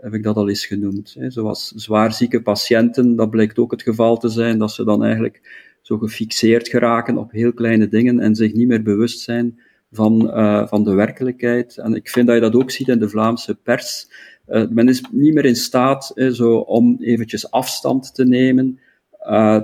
[0.00, 1.16] heb ik dat al eens genoemd.
[1.28, 5.98] Zoals zwaarzieke patiënten, dat blijkt ook het geval te zijn, dat ze dan eigenlijk zo
[5.98, 10.84] gefixeerd geraken op heel kleine dingen en zich niet meer bewust zijn van, uh, van
[10.84, 11.76] de werkelijkheid.
[11.76, 14.08] En ik vind dat je dat ook ziet in de Vlaamse pers.
[14.48, 18.78] Uh, men is niet meer in staat zo, om eventjes afstand te nemen,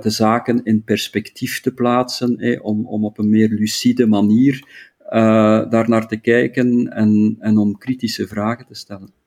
[0.01, 4.67] de zaken in perspectief te plaatsen, om, om op een meer lucide manier
[5.69, 9.24] daar naar te kijken en, en om kritische vragen te stellen.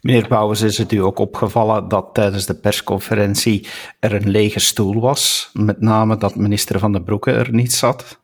[0.00, 3.66] Meneer Bouwens, is het u ook opgevallen dat tijdens de persconferentie
[3.98, 5.50] er een lege stoel was?
[5.52, 8.18] Met name dat minister Van den Broeke er niet zat?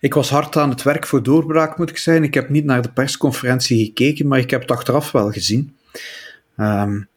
[0.00, 2.24] Ik was hard aan het werk voor doorbraak, moet ik zeggen.
[2.24, 5.76] Ik heb niet naar de persconferentie gekeken, maar ik heb het achteraf wel gezien.
[6.56, 7.08] Um,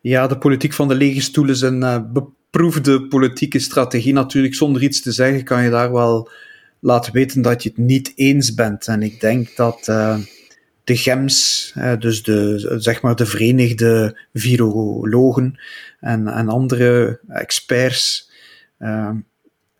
[0.00, 4.12] ja, de politiek van de lege stoel is een uh, beproefde politieke strategie.
[4.12, 6.30] Natuurlijk, zonder iets te zeggen kan je daar wel
[6.80, 8.86] laten weten dat je het niet eens bent.
[8.86, 9.86] En ik denk dat.
[9.90, 10.16] Uh,
[10.84, 15.58] de GEMS, dus de, zeg maar de Verenigde Virologen
[16.00, 18.30] en, en andere experts,
[18.78, 19.10] uh,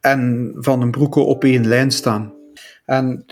[0.01, 2.33] en Van den Broeke op één lijn staan.
[2.85, 3.25] En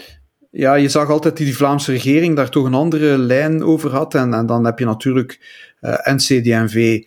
[0.51, 4.15] ja, je zag altijd die Vlaamse regering daar toch een andere lijn over had.
[4.15, 5.41] En, en dan heb je natuurlijk
[5.81, 7.05] uh, eh, NCDMV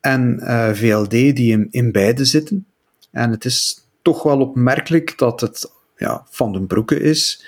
[0.00, 2.66] en eh, VLD die in, in beide zitten.
[3.10, 7.44] En het is toch wel opmerkelijk dat het ja, Van den Broeke is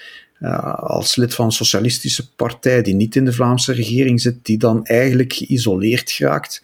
[0.77, 4.85] als lid van een socialistische partij die niet in de Vlaamse regering zit, die dan
[4.85, 6.63] eigenlijk geïsoleerd geraakt.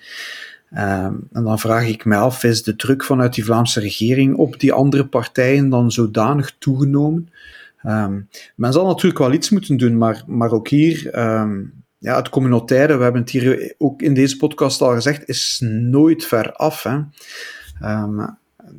[0.74, 4.60] Um, en dan vraag ik mij af, is de druk vanuit die Vlaamse regering op
[4.60, 7.30] die andere partijen dan zodanig toegenomen?
[7.86, 12.28] Um, men zal natuurlijk wel iets moeten doen, maar, maar ook hier, um, ja, het
[12.28, 16.82] communautaire, we hebben het hier ook in deze podcast al gezegd, is nooit ver af.
[16.82, 16.98] Hè.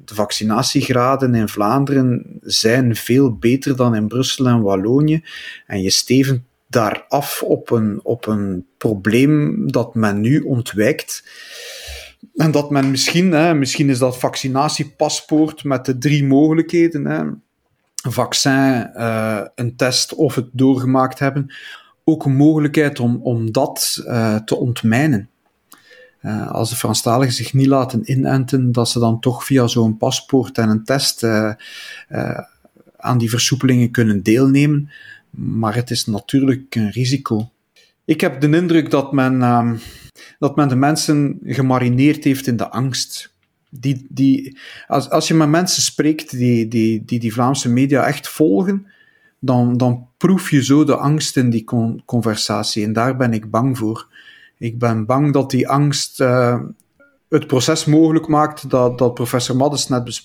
[0.06, 5.24] De vaccinatiegraden in Vlaanderen zijn veel beter dan in Brussel en Wallonië.
[5.68, 11.24] En je stevend daar af op een, op een probleem dat men nu ontwijkt.
[12.36, 17.24] En dat men misschien, hè, misschien is dat vaccinatiepaspoort met de drie mogelijkheden: hè,
[18.10, 21.54] vaccin, uh, een test of het doorgemaakt hebben,
[22.04, 25.30] ook een mogelijkheid om, om dat uh, te ontmijnen.
[26.26, 30.58] Uh, als de Franstaligen zich niet laten inenten, dat ze dan toch via zo'n paspoort
[30.58, 31.54] en een test uh,
[32.10, 32.40] uh,
[32.98, 34.90] aan die versoepelingen kunnen deelnemen.
[35.30, 37.50] Maar het is natuurlijk een risico.
[38.06, 39.76] Ik heb de indruk dat men, ehm,
[40.40, 43.34] dat men de mensen gemarineerd heeft in de angst.
[43.70, 44.58] Die, die,
[44.88, 48.88] als, als je met mensen spreekt die die, die, die Vlaamse media echt volgen,
[49.40, 51.64] dan, dan proef je zo de angst in die
[52.06, 52.86] conversatie.
[52.86, 54.08] En daar ben ik bang voor.
[54.58, 56.60] Ik ben bang dat die angst uh,
[57.30, 60.24] het proces mogelijk maakt dat, dat professor Maddes net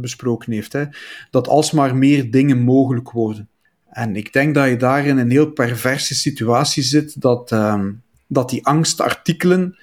[0.00, 0.72] besproken heeft.
[0.72, 0.84] Hè?
[1.30, 3.48] Dat alsmaar meer dingen mogelijk worden.
[3.90, 7.84] En ik denk dat je daar in een heel perverse situatie zit, dat, uh,
[8.26, 9.76] dat die angstartikelen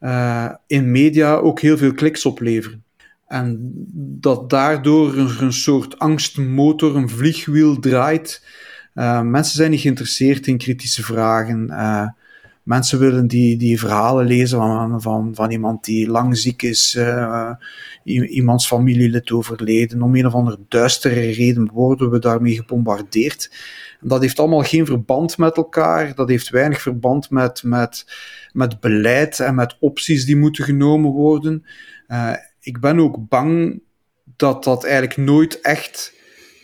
[0.00, 2.84] uh, in media ook heel veel kliks opleveren.
[3.26, 3.72] En
[4.20, 8.46] dat daardoor een soort angstmotor, een vliegwiel draait.
[8.94, 11.68] Uh, mensen zijn niet geïnteresseerd in kritische vragen.
[12.64, 17.50] Mensen willen die, die verhalen lezen van, van, van iemand die lang ziek is, uh,
[18.04, 20.02] iemands familielid overleden.
[20.02, 23.50] Om een of andere duistere reden worden we daarmee gebombardeerd.
[24.00, 26.14] Dat heeft allemaal geen verband met elkaar.
[26.14, 28.06] Dat heeft weinig verband met, met,
[28.52, 31.64] met beleid en met opties die moeten genomen worden.
[32.08, 33.82] Uh, ik ben ook bang
[34.36, 36.12] dat dat eigenlijk nooit echt,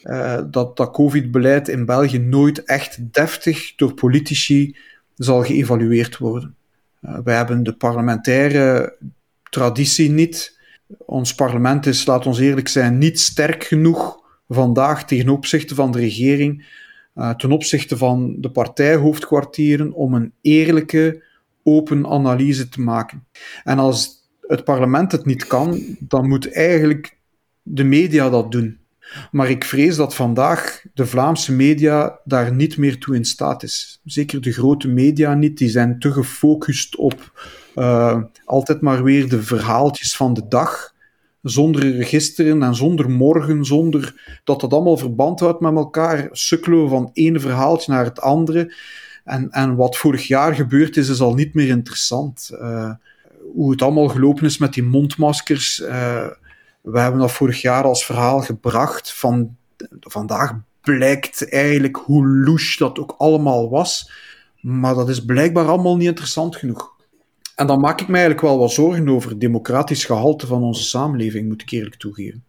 [0.04, 4.76] uh, dat dat COVID-beleid in België nooit echt deftig door politici
[5.24, 6.56] zal geëvalueerd worden.
[7.02, 8.96] Uh, wij hebben de parlementaire
[9.50, 10.58] traditie niet.
[10.98, 15.98] Ons parlement is, laat ons eerlijk zijn, niet sterk genoeg vandaag ten opzichte van de
[15.98, 16.66] regering,
[17.14, 21.22] uh, ten opzichte van de partijhoofdkwartieren, om een eerlijke,
[21.62, 23.26] open analyse te maken.
[23.64, 27.18] En als het parlement het niet kan, dan moet eigenlijk
[27.62, 28.79] de media dat doen.
[29.30, 34.00] Maar ik vrees dat vandaag de Vlaamse media daar niet meer toe in staat is.
[34.04, 37.32] Zeker de grote media niet, die zijn te gefocust op
[37.76, 40.94] uh, altijd maar weer de verhaaltjes van de dag,
[41.42, 47.10] zonder registeren en zonder morgen, zonder dat dat allemaal verband houdt met elkaar, sukkelen van
[47.12, 48.74] ene verhaaltje naar het andere.
[49.24, 52.50] En, en wat vorig jaar gebeurd is, is al niet meer interessant.
[52.52, 52.90] Uh,
[53.54, 55.80] hoe het allemaal gelopen is met die mondmaskers.
[55.80, 56.26] Uh,
[56.80, 59.12] we hebben dat vorig jaar als verhaal gebracht.
[59.12, 59.56] Van,
[60.00, 64.10] vandaag blijkt eigenlijk hoe louche dat ook allemaal was.
[64.60, 66.98] Maar dat is blijkbaar allemaal niet interessant genoeg.
[67.56, 70.82] En dan maak ik me eigenlijk wel wat zorgen over het democratisch gehalte van onze
[70.82, 72.44] samenleving, moet ik eerlijk toegeven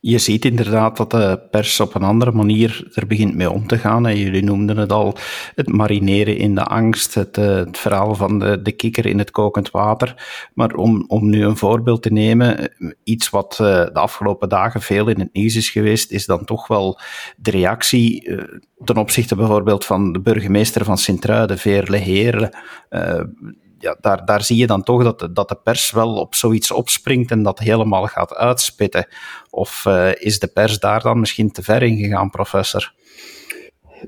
[0.00, 3.78] je ziet inderdaad dat de pers op een andere manier er begint mee om te
[3.78, 4.06] gaan.
[4.06, 5.16] En jullie noemden het al,
[5.54, 9.30] het marineren in de angst, het, eh, het verhaal van de, de kikker in het
[9.30, 10.26] kokend water.
[10.54, 12.72] Maar om, om nu een voorbeeld te nemen,
[13.04, 16.66] iets wat uh, de afgelopen dagen veel in het nieuws is geweest, is dan toch
[16.66, 17.00] wel
[17.36, 18.42] de reactie uh,
[18.84, 22.52] ten opzichte bijvoorbeeld van de burgemeester van Sint-Truiden, Veerle Heerle
[23.80, 26.70] ja, daar, daar zie je dan toch dat de, dat de pers wel op zoiets
[26.70, 29.06] opspringt en dat helemaal gaat uitspitten.
[29.50, 32.92] Of uh, is de pers daar dan misschien te ver in gegaan, professor?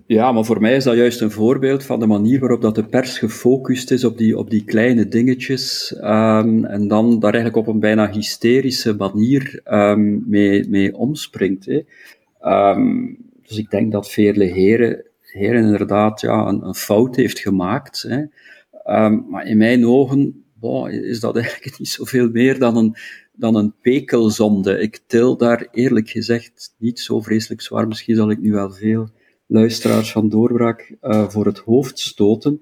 [0.06, 2.84] Ja, maar voor mij is dat juist een voorbeeld van de manier waarop dat de
[2.84, 7.74] pers gefocust is op die, op die kleine dingetjes um, en dan daar eigenlijk op
[7.74, 11.66] een bijna hysterische manier um, mee, mee omspringt.
[11.66, 11.80] Hè.
[12.70, 18.02] Um, dus ik denk dat Veerle Heren, Heren inderdaad ja, een, een fout heeft gemaakt.
[18.08, 18.22] Hè.
[18.84, 22.94] Um, maar in mijn ogen boah, is dat eigenlijk niet zoveel meer dan een,
[23.32, 24.78] dan een pekelzonde.
[24.78, 27.88] Ik til daar eerlijk gezegd niet zo vreselijk zwaar.
[27.88, 29.08] Misschien zal ik nu wel veel
[29.46, 32.60] luisteraars van Doorbraak uh, voor het hoofd stoten.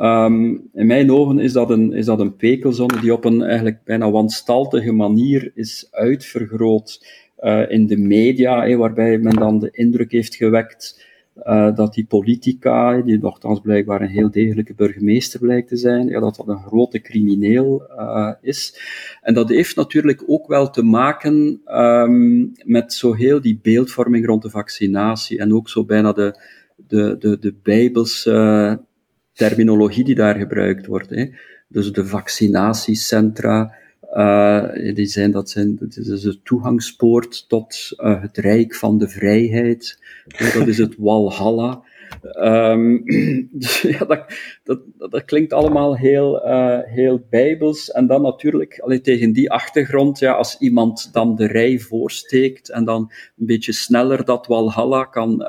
[0.00, 3.84] Um, in mijn ogen is dat, een, is dat een pekelzonde die op een eigenlijk
[3.84, 7.06] bijna wanstaltige manier is uitvergroot
[7.40, 11.05] uh, in de media, waarbij men dan de indruk heeft gewekt
[11.44, 16.20] uh, dat die politica, die nogthans blijkbaar een heel degelijke burgemeester blijkt te zijn, ja,
[16.20, 18.80] dat dat een grote crimineel uh, is.
[19.22, 24.42] En dat heeft natuurlijk ook wel te maken um, met zo heel die beeldvorming rond
[24.42, 26.40] de vaccinatie en ook zo bijna de,
[26.76, 28.80] de, de, de bijbelse
[29.32, 31.10] terminologie die daar gebruikt wordt.
[31.10, 31.30] Hè.
[31.68, 33.74] Dus de vaccinatiecentra,
[34.14, 39.08] uh, die zijn, dat, zijn, dat is de toegangspoort tot uh, het rijk van de
[39.08, 39.98] vrijheid.
[40.54, 41.82] dat is het Walhalla.
[42.38, 43.02] Um,
[43.52, 44.24] dus ja, dat,
[44.64, 47.90] dat, dat, klinkt allemaal heel, uh, heel bijbels.
[47.90, 52.84] En dan natuurlijk, allee, tegen die achtergrond, ja, als iemand dan de rij voorsteekt en
[52.84, 55.44] dan een beetje sneller dat Walhalla kan,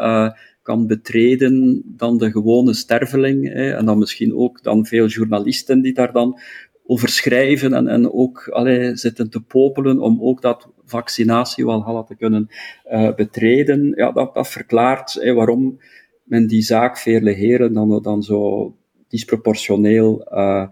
[0.67, 5.93] kan betreden dan de gewone sterveling, hè, en dan misschien ook dan veel journalisten die
[5.93, 6.39] daar dan
[6.87, 12.15] over schrijven en, en ook allee, zitten te popelen om ook dat vaccinatie wel te
[12.15, 12.47] kunnen
[12.91, 13.93] uh, betreden.
[13.95, 15.79] Ja, dat, dat verklaart waarom
[16.23, 18.75] men die zaak Veerle Heren dan, dan zo
[19.07, 20.67] disproportioneel uh,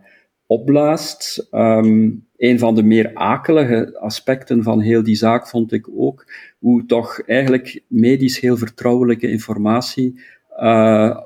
[0.46, 1.48] opblaast.
[1.52, 6.86] Um, een van de meer akelige aspecten van heel die zaak vond ik ook hoe
[6.86, 10.20] toch eigenlijk medisch heel vertrouwelijke informatie
[10.60, 11.18] uh,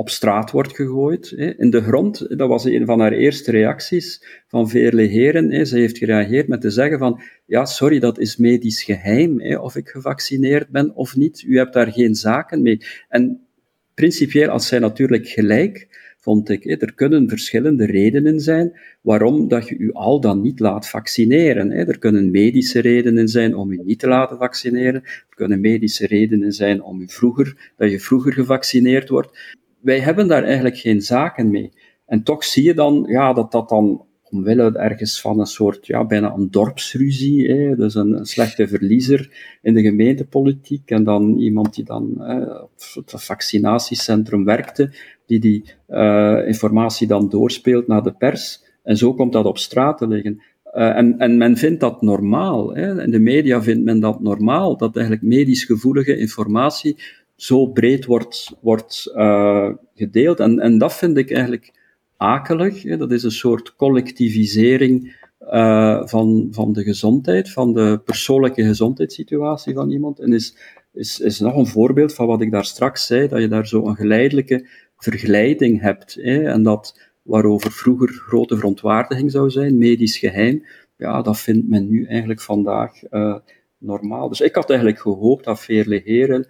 [0.00, 1.32] op straat wordt gegooid.
[1.36, 1.58] Hè.
[1.58, 5.50] In de grond, dat was een van haar eerste reacties van Veerle Heren.
[5.50, 5.64] Hè.
[5.64, 9.76] Ze heeft gereageerd met te zeggen van, ja, sorry, dat is medisch geheim, hè, of
[9.76, 11.42] ik gevaccineerd ben of niet.
[11.42, 12.80] U hebt daar geen zaken mee.
[13.08, 13.46] En
[13.94, 15.88] principieel, als zij natuurlijk gelijk,
[16.18, 20.88] vond ik, er kunnen verschillende redenen zijn waarom dat je u al dan niet laat
[20.88, 21.70] vaccineren.
[21.70, 25.02] Er kunnen medische redenen zijn om u niet te laten vaccineren.
[25.02, 30.28] Er kunnen medische redenen zijn om u vroeger, dat je vroeger gevaccineerd wordt wij hebben
[30.28, 31.72] daar eigenlijk geen zaken mee.
[32.06, 36.04] En toch zie je dan ja, dat dat dan omwille ergens van een soort, ja,
[36.04, 39.30] bijna een dorpsruzie, hè, dus een, slechte verliezer
[39.62, 44.92] in de gemeentepolitiek, en dan iemand die dan hè, op het vaccinatiecentrum werkte,
[45.26, 49.98] die die uh, informatie dan doorspeelt naar de pers, en zo komt dat op straat
[49.98, 50.42] te liggen.
[50.74, 52.74] Uh, en, en men vindt dat normaal.
[52.74, 53.02] Hè.
[53.02, 56.96] In de media vindt men dat normaal, dat eigenlijk medisch gevoelige informatie
[57.42, 60.40] zo breed wordt, wordt uh, gedeeld.
[60.40, 61.72] En, en dat vind ik eigenlijk
[62.16, 62.82] akelig.
[62.82, 62.96] Hè.
[62.96, 69.90] Dat is een soort collectivisering uh, van, van de gezondheid, van de persoonlijke gezondheidssituatie van
[69.90, 70.20] iemand.
[70.20, 70.56] En is,
[70.92, 73.86] is, is nog een voorbeeld van wat ik daar straks zei, dat je daar zo
[73.86, 74.66] een geleidelijke
[74.96, 76.14] verglijding hebt.
[76.14, 76.42] Hè.
[76.42, 80.64] En dat waarover vroeger grote verontwaardiging zou zijn, medisch geheim,
[80.96, 83.36] ja, dat vindt men nu eigenlijk vandaag uh,
[83.78, 84.28] normaal.
[84.28, 86.46] Dus ik had eigenlijk gehoopt dat Veerle Heren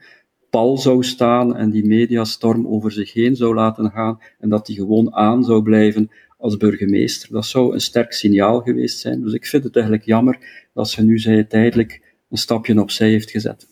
[0.51, 4.77] pal zou staan en die mediastorm over zich heen zou laten gaan en dat hij
[4.77, 7.29] gewoon aan zou blijven als burgemeester.
[7.33, 9.21] Dat zou een sterk signaal geweest zijn.
[9.23, 10.39] Dus ik vind het eigenlijk jammer
[10.75, 13.67] dat ze nu zij tijdelijk een stapje opzij heeft gezet.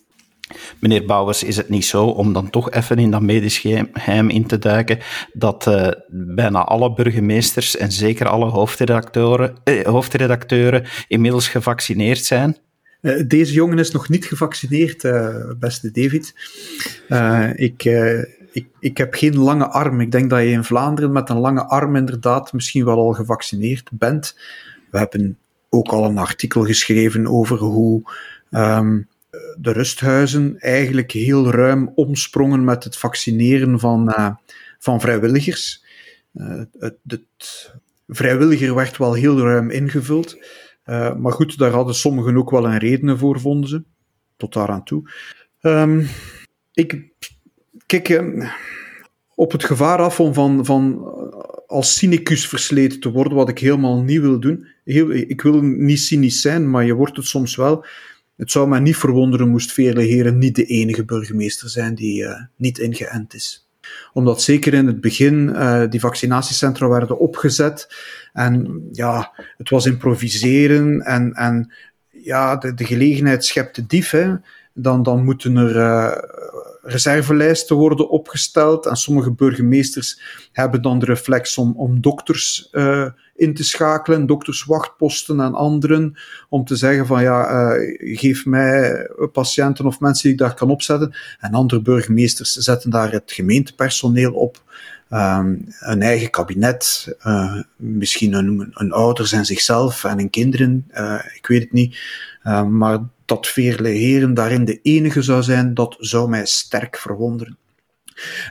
[0.80, 4.46] Meneer Bouwers, is het niet zo, om dan toch even in dat medisch geheim in
[4.46, 4.98] te duiken,
[5.32, 12.56] dat uh, bijna alle burgemeesters en zeker alle hoofdredacteuren, eh, hoofdredacteuren inmiddels gevaccineerd zijn?
[13.00, 16.34] Uh, deze jongen is nog niet gevaccineerd, uh, beste David.
[17.08, 17.84] Uh, ik,
[18.52, 20.00] ik, ik heb geen lange arm.
[20.00, 23.90] Ik denk dat je in Vlaanderen met een lange arm inderdaad misschien wel al gevaccineerd
[23.92, 24.36] bent.
[24.90, 25.38] We hebben
[25.68, 28.02] ook al een artikel geschreven over hoe
[28.50, 29.08] um,
[29.56, 34.14] de rusthuizen eigenlijk heel ruim omsprongen met het vaccineren van,
[34.78, 35.84] van vrijwilligers.
[36.78, 37.72] het, het
[38.08, 40.36] vrijwilliger werd wel heel ruim ingevuld.
[40.88, 43.82] Uh, maar goed, daar hadden sommigen ook wel een redenen voor, vonden ze.
[44.36, 45.10] Tot daaraan toe.
[45.60, 46.08] Um,
[46.72, 47.12] ik
[47.86, 48.50] kijk uh,
[49.34, 51.04] op het gevaar af om van, van
[51.66, 54.66] als cynicus versleten te worden, wat ik helemaal niet wil doen.
[54.84, 57.84] Heel, ik wil niet cynisch zijn, maar je wordt het soms wel.
[58.36, 62.26] Het zou mij niet verwonderen moest Veerle Heren niet de enige burgemeester zijn die
[62.56, 63.67] niet ingeënt is
[64.12, 67.94] omdat zeker in het begin uh, die vaccinatiecentra werden opgezet.
[68.32, 71.72] En ja, het was improviseren en, en
[72.10, 74.14] ja, de, gelegenheid schept de dief.
[74.72, 76.12] Dan, dan moeten er uh,
[76.82, 78.86] reservelijsten worden opgesteld.
[78.86, 80.20] En sommige burgemeesters
[80.52, 83.06] hebben dan de reflex om, om dokters uh,
[83.38, 86.16] in te schakelen, dokterswachtposten en anderen,
[86.48, 90.70] om te zeggen van ja, uh, geef mij patiënten of mensen die ik daar kan
[90.70, 91.14] opzetten.
[91.38, 94.62] En andere burgemeesters zetten daar het gemeentepersoneel op.
[95.12, 100.90] Um, een eigen kabinet, uh, misschien een, een ouders en zichzelf en hun kinderen,
[101.34, 101.98] ik weet het niet.
[102.44, 107.56] Uh, maar dat Veerle Heren daarin de enige zou zijn, dat zou mij sterk verwonderen.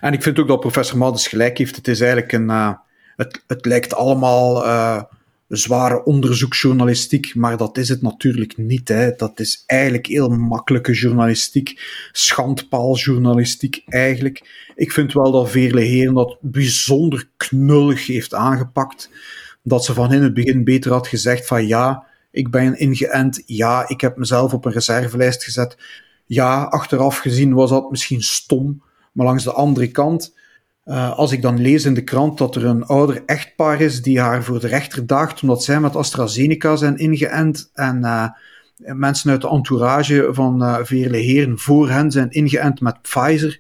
[0.02, 1.76] En ik vind ook dat professor Maddes gelijk heeft.
[1.76, 2.78] Het is eigenlijk een,
[3.18, 5.04] het, lijkt allemaal uh,
[5.48, 8.88] zware onderzoeksjournalistiek, maar dat is het natuurlijk niet.
[8.88, 9.12] Hè.
[9.16, 14.70] Dat is eigenlijk heel makkelijke journalistiek, schandpaaljournalistiek eigenlijk.
[14.76, 19.10] Ik vind wel dat Veerle Heren dat bijzonder knullig heeft aangepakt.
[19.64, 23.90] Dat ze van in het begin beter had gezegd van ja, ik ben ingeënt, ja,
[23.90, 25.78] ik heb mezelf op een reservelijst gezet.
[26.26, 30.36] Ja, achteraf gezien was dat misschien stom, maar langs de andere kant
[30.88, 34.20] uh, als ik dan lees in de krant dat er een ouder echtpaar is die
[34.20, 38.28] haar voor de rechter daagt omdat zij met AstraZeneca zijn ingeënt en uh,
[38.78, 43.60] mensen uit de entourage van uh, Veerle Heren voor hen zijn ingeënt met Pfizer,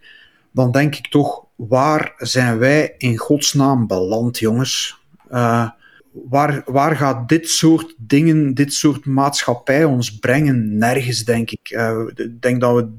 [0.51, 5.05] dan denk ik toch, waar zijn wij in godsnaam beland, jongens?
[6.29, 10.77] waar, waar gaat dit soort dingen, dit soort maatschappij ons brengen?
[10.77, 11.69] Nergens, denk ik.
[12.15, 12.89] ik denk dat we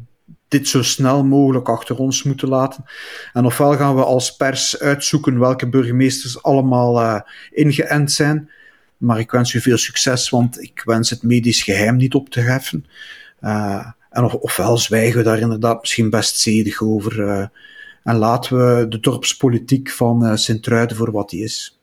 [0.49, 2.85] dit zo snel mogelijk achter ons moeten laten.
[3.33, 7.21] En ofwel gaan we als pers uitzoeken welke burgemeesters allemaal uh,
[7.51, 8.51] ingeënt zijn.
[8.97, 12.41] Maar ik wens u veel succes, want ik wens het medisch geheim niet op te
[12.41, 12.87] heffen.
[13.41, 17.19] Uh, en of, ofwel zwijgen we daar inderdaad misschien best zedig over.
[17.19, 17.47] Uh,
[18.03, 21.79] en laten we de dorpspolitiek van Sint-Truiden voor wat die is.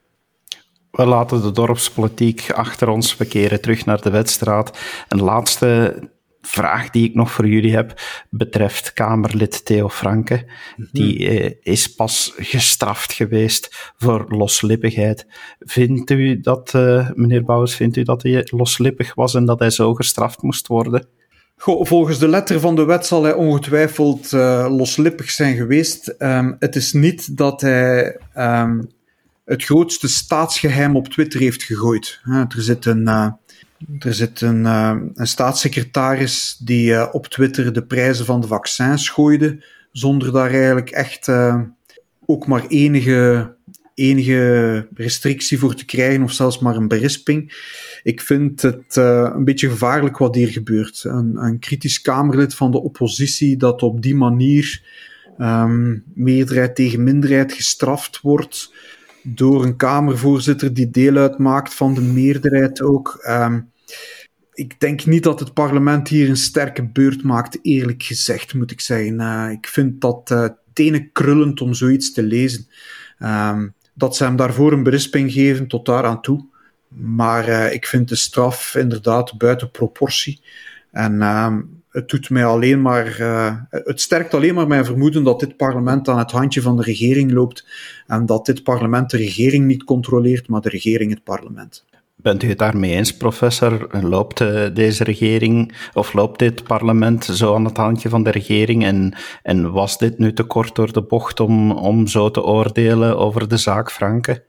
[0.91, 3.17] We laten de dorpspolitiek achter ons.
[3.17, 4.71] We keren terug naar de wedstrijd.
[5.07, 5.99] Een laatste
[6.45, 10.45] vraag die ik nog voor jullie heb betreft Kamerlid Theo Franke.
[10.77, 10.87] Mhm.
[10.91, 15.27] Die eh, is pas gestraft geweest voor loslippigheid.
[15.59, 19.69] Vindt u dat, uh, meneer Bouwers, vindt u dat hij loslippig was en dat hij
[19.69, 21.07] zo gestraft moest worden?
[21.57, 26.15] Goh, volgens de letter van de wet zal hij ongetwijfeld uh, loslippig zijn geweest.
[26.19, 28.89] Um, het is niet dat hij um,
[29.45, 32.21] het grootste staatsgeheim op Twitter heeft gegooid.
[32.23, 33.31] er zit een, uh,
[33.99, 39.09] er zit een, uh, een staatssecretaris die uh, op Twitter de prijzen van de vaccins
[39.09, 41.29] gooide, zonder daar eigenlijk echt
[42.25, 43.53] ook maar enige,
[43.93, 47.63] enige restrictie voor te krijgen, of zelfs maar een berisping.
[48.03, 51.03] Ik vind het een beetje gevaarlijk wat hier gebeurt.
[51.03, 54.81] Een, een kritisch Kamerlid van de oppositie dat op die manier
[55.37, 58.73] um, meerderheid tegen minderheid gestraft wordt
[59.23, 63.25] door een Kamervoorzitter die deel uitmaakt van de meerderheid ook.
[63.29, 63.73] Um,
[64.55, 68.81] ik denk niet dat het parlement hier een sterke beurt maakt, eerlijk gezegd, moet ik
[68.81, 69.19] zeggen.
[69.19, 72.67] Uh, ik vind dat uh, tenen krullend om zoiets te lezen.
[73.19, 76.45] Um, dat ze hem daarvoor een berisping geven, tot daar aan toe.
[76.87, 80.41] Maar uh, ik vind de straf inderdaad buiten proportie.
[80.91, 83.17] En um, het doet mij alleen maar,
[83.69, 87.31] het sterkt alleen maar mijn vermoeden dat dit parlement aan het handje van de regering
[87.31, 87.67] loopt
[88.07, 91.85] en dat dit parlement de regering niet controleert, maar de regering het parlement.
[92.25, 93.87] Bent u het daarmee eens, professor?
[94.01, 98.83] Loopt uh, deze regering of loopt dit parlement zo aan het handje van de regering?
[98.83, 99.13] En,
[99.43, 103.47] en was dit nu te kort door de bocht om, om zo te oordelen over
[103.47, 104.43] de zaak Franke?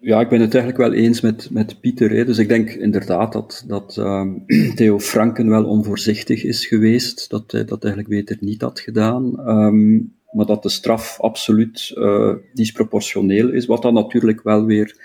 [0.00, 2.10] Ja, ik ben het eigenlijk wel eens met, met Pieter.
[2.10, 2.24] Hè.
[2.24, 4.44] Dus ik denk inderdaad dat, dat um,
[4.76, 9.48] Theo Franken wel onvoorzichtig is geweest, dat hij dat eigenlijk beter niet had gedaan.
[9.48, 14.96] Um, maar dat de straf absoluut uh, disproportioneel is, wat dan natuurlijk wel weer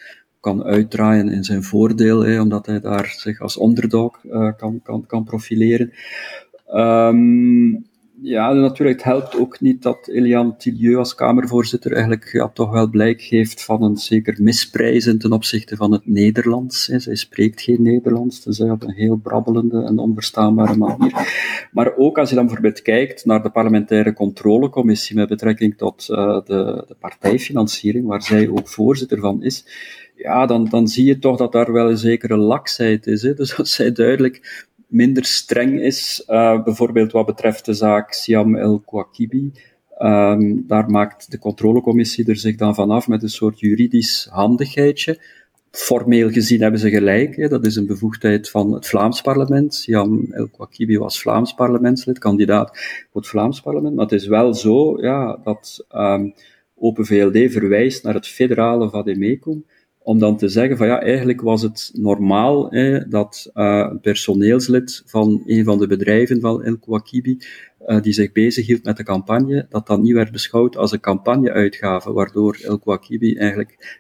[0.45, 5.05] kan uitdraaien in zijn voordeel, hè, omdat hij daar zich als underdog uh, kan, kan,
[5.07, 5.91] kan profileren.
[6.73, 7.85] Um,
[8.21, 12.89] ja, natuurlijk, het helpt ook niet dat Eliane Tillieu als Kamervoorzitter eigenlijk ja, toch wel
[12.89, 16.87] blijk geeft van een zeker misprijzen ten opzichte van het Nederlands.
[16.87, 16.99] Hè.
[16.99, 21.13] Zij spreekt geen Nederlands, dus op een heel brabbelende en onverstaanbare manier.
[21.71, 26.17] Maar ook als je dan bijvoorbeeld kijkt naar de parlementaire controlecommissie met betrekking tot uh,
[26.45, 29.65] de, de partijfinanciering, waar zij ook voorzitter van is,
[30.15, 33.21] ja, dan, dan zie je toch dat daar wel een zekere laksheid is.
[33.21, 33.33] Hè.
[33.33, 38.79] Dus dat zij duidelijk minder streng is, uh, bijvoorbeeld wat betreft de zaak Siam El
[38.79, 39.51] Kouakibi.
[39.99, 45.19] Um, daar maakt de controlecommissie er zich dan vanaf met een soort juridisch handigheidje.
[45.71, 47.47] Formeel gezien hebben ze gelijk, hè.
[47.47, 49.75] dat is een bevoegdheid van het Vlaams parlement.
[49.75, 52.69] Siam El Kouakibi was Vlaams parlementslid, kandidaat
[53.11, 53.95] voor het Vlaams parlement.
[53.95, 56.33] Maar het is wel zo ja, dat um,
[56.77, 59.65] Open VLD verwijst naar het federale vademecum
[60.05, 65.43] om dan te zeggen van ja, eigenlijk was het normaal hè, dat een personeelslid van
[65.45, 67.37] een van de bedrijven van El Kouakibi,
[67.87, 72.13] uh, die zich bezighield met de campagne, dat dat niet werd beschouwd als een campagneuitgave,
[72.13, 73.99] waardoor El Kouakibi eigenlijk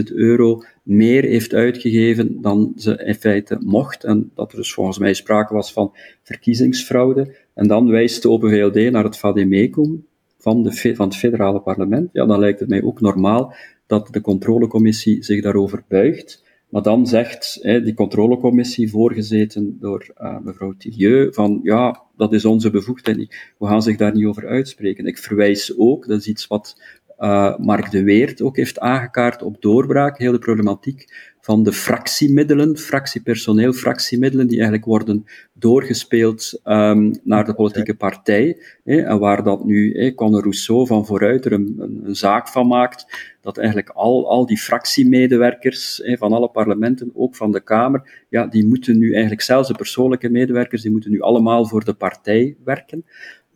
[0.00, 4.98] 30.000 euro meer heeft uitgegeven dan ze in feite mocht, en dat er dus volgens
[4.98, 7.36] mij sprake was van verkiezingsfraude.
[7.54, 10.06] En dan wijst de Open VLD naar het vademecum
[10.38, 12.08] van, de, van het federale parlement.
[12.12, 13.54] Ja, dan lijkt het mij ook normaal
[13.90, 16.44] dat de controlecommissie zich daarover buigt.
[16.68, 22.44] Maar dan zegt hè, die controlecommissie, voorgezeten door uh, mevrouw Tillieu, van ja, dat is
[22.44, 23.52] onze bevoegdheid.
[23.58, 25.06] We gaan zich daar niet over uitspreken.
[25.06, 26.80] Ik verwijs ook, dat is iets wat
[27.18, 32.76] uh, Mark de Weert ook heeft aangekaart op doorbraak, heel de problematiek van de fractiemiddelen,
[32.76, 38.58] fractiepersoneel, fractiemiddelen die eigenlijk worden doorgespeeld um, naar de politieke partij.
[38.84, 42.48] Hè, en waar dat nu hè, Conor Rousseau van vooruit er een, een, een, zaak
[42.48, 43.06] van maakt,
[43.40, 48.46] dat eigenlijk al, al die fractiemedewerkers hè, van alle parlementen, ook van de Kamer, ja,
[48.46, 52.56] die moeten nu eigenlijk, zelfs de persoonlijke medewerkers, die moeten nu allemaal voor de partij
[52.64, 53.04] werken,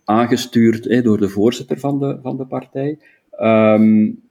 [0.05, 2.99] aangestuurd hè, door de voorzitter van de, van de partij.
[3.41, 4.23] Um,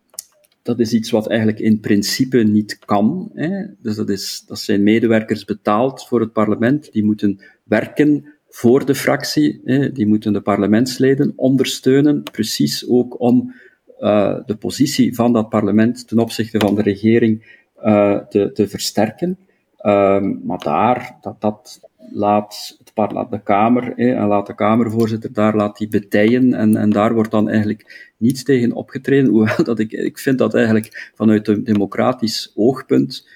[0.64, 3.32] dat is iets wat eigenlijk in principe niet kan.
[3.34, 3.66] Hè.
[3.80, 8.96] Dus dat, is, dat zijn medewerkers betaald voor het parlement, die moeten werken voor de
[8.96, 9.92] fractie, hè.
[9.92, 13.54] die moeten de parlementsleden ondersteunen, precies ook om
[14.00, 19.38] uh, de positie van dat parlement ten opzichte van de regering uh, te, te versterken.
[19.86, 21.80] Um, maar daar, dat, dat
[22.12, 27.14] laat laat de Kamer, en laat de Kamervoorzitter daar laat die betijen en, en daar
[27.14, 31.64] wordt dan eigenlijk niets tegen opgetreden, hoewel dat ik, ik vind dat eigenlijk vanuit een
[31.64, 33.28] democratisch oogpunt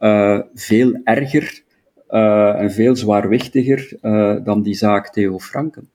[0.00, 1.62] uh, veel erger
[2.10, 5.90] uh, en veel zwaarwichtiger uh, dan die zaak Theo Franken.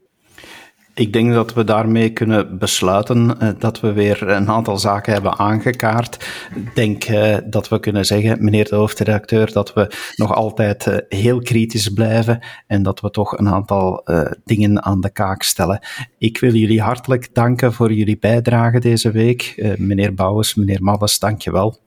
[0.93, 5.37] Ik denk dat we daarmee kunnen besluiten uh, dat we weer een aantal zaken hebben
[5.37, 6.15] aangekaart.
[6.55, 10.97] Ik denk uh, dat we kunnen zeggen, meneer de hoofdredacteur, dat we nog altijd uh,
[11.09, 14.03] heel kritisch blijven en dat we toch een aantal
[14.45, 15.79] dingen aan de kaak stellen.
[16.17, 19.73] Ik wil jullie hartelijk danken voor jullie bijdrage deze week.
[19.77, 21.79] meneer Bouwens, meneer Maddes, dank je wel.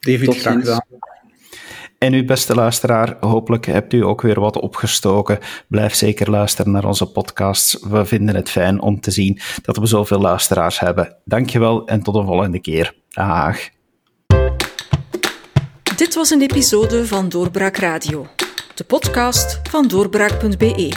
[0.00, 0.84] David, graag gedaan.
[1.98, 5.38] En u, beste luisteraar, hopelijk hebt u ook weer wat opgestoken.
[5.68, 7.78] Blijf zeker luisteren naar onze podcasts.
[7.88, 11.16] We vinden het fijn om te zien dat we zoveel luisteraars hebben.
[11.24, 12.94] Dankjewel en tot een volgende keer.
[13.08, 13.58] Dag.
[15.96, 18.26] Dit was een episode van Doorbraak Radio,
[18.74, 20.92] de podcast van doorbraak.be.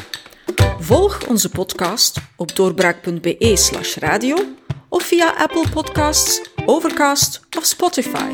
[0.79, 4.35] Volg onze podcast op doorbraak.be/radio
[4.89, 8.33] of via Apple Podcasts, Overcast of Spotify.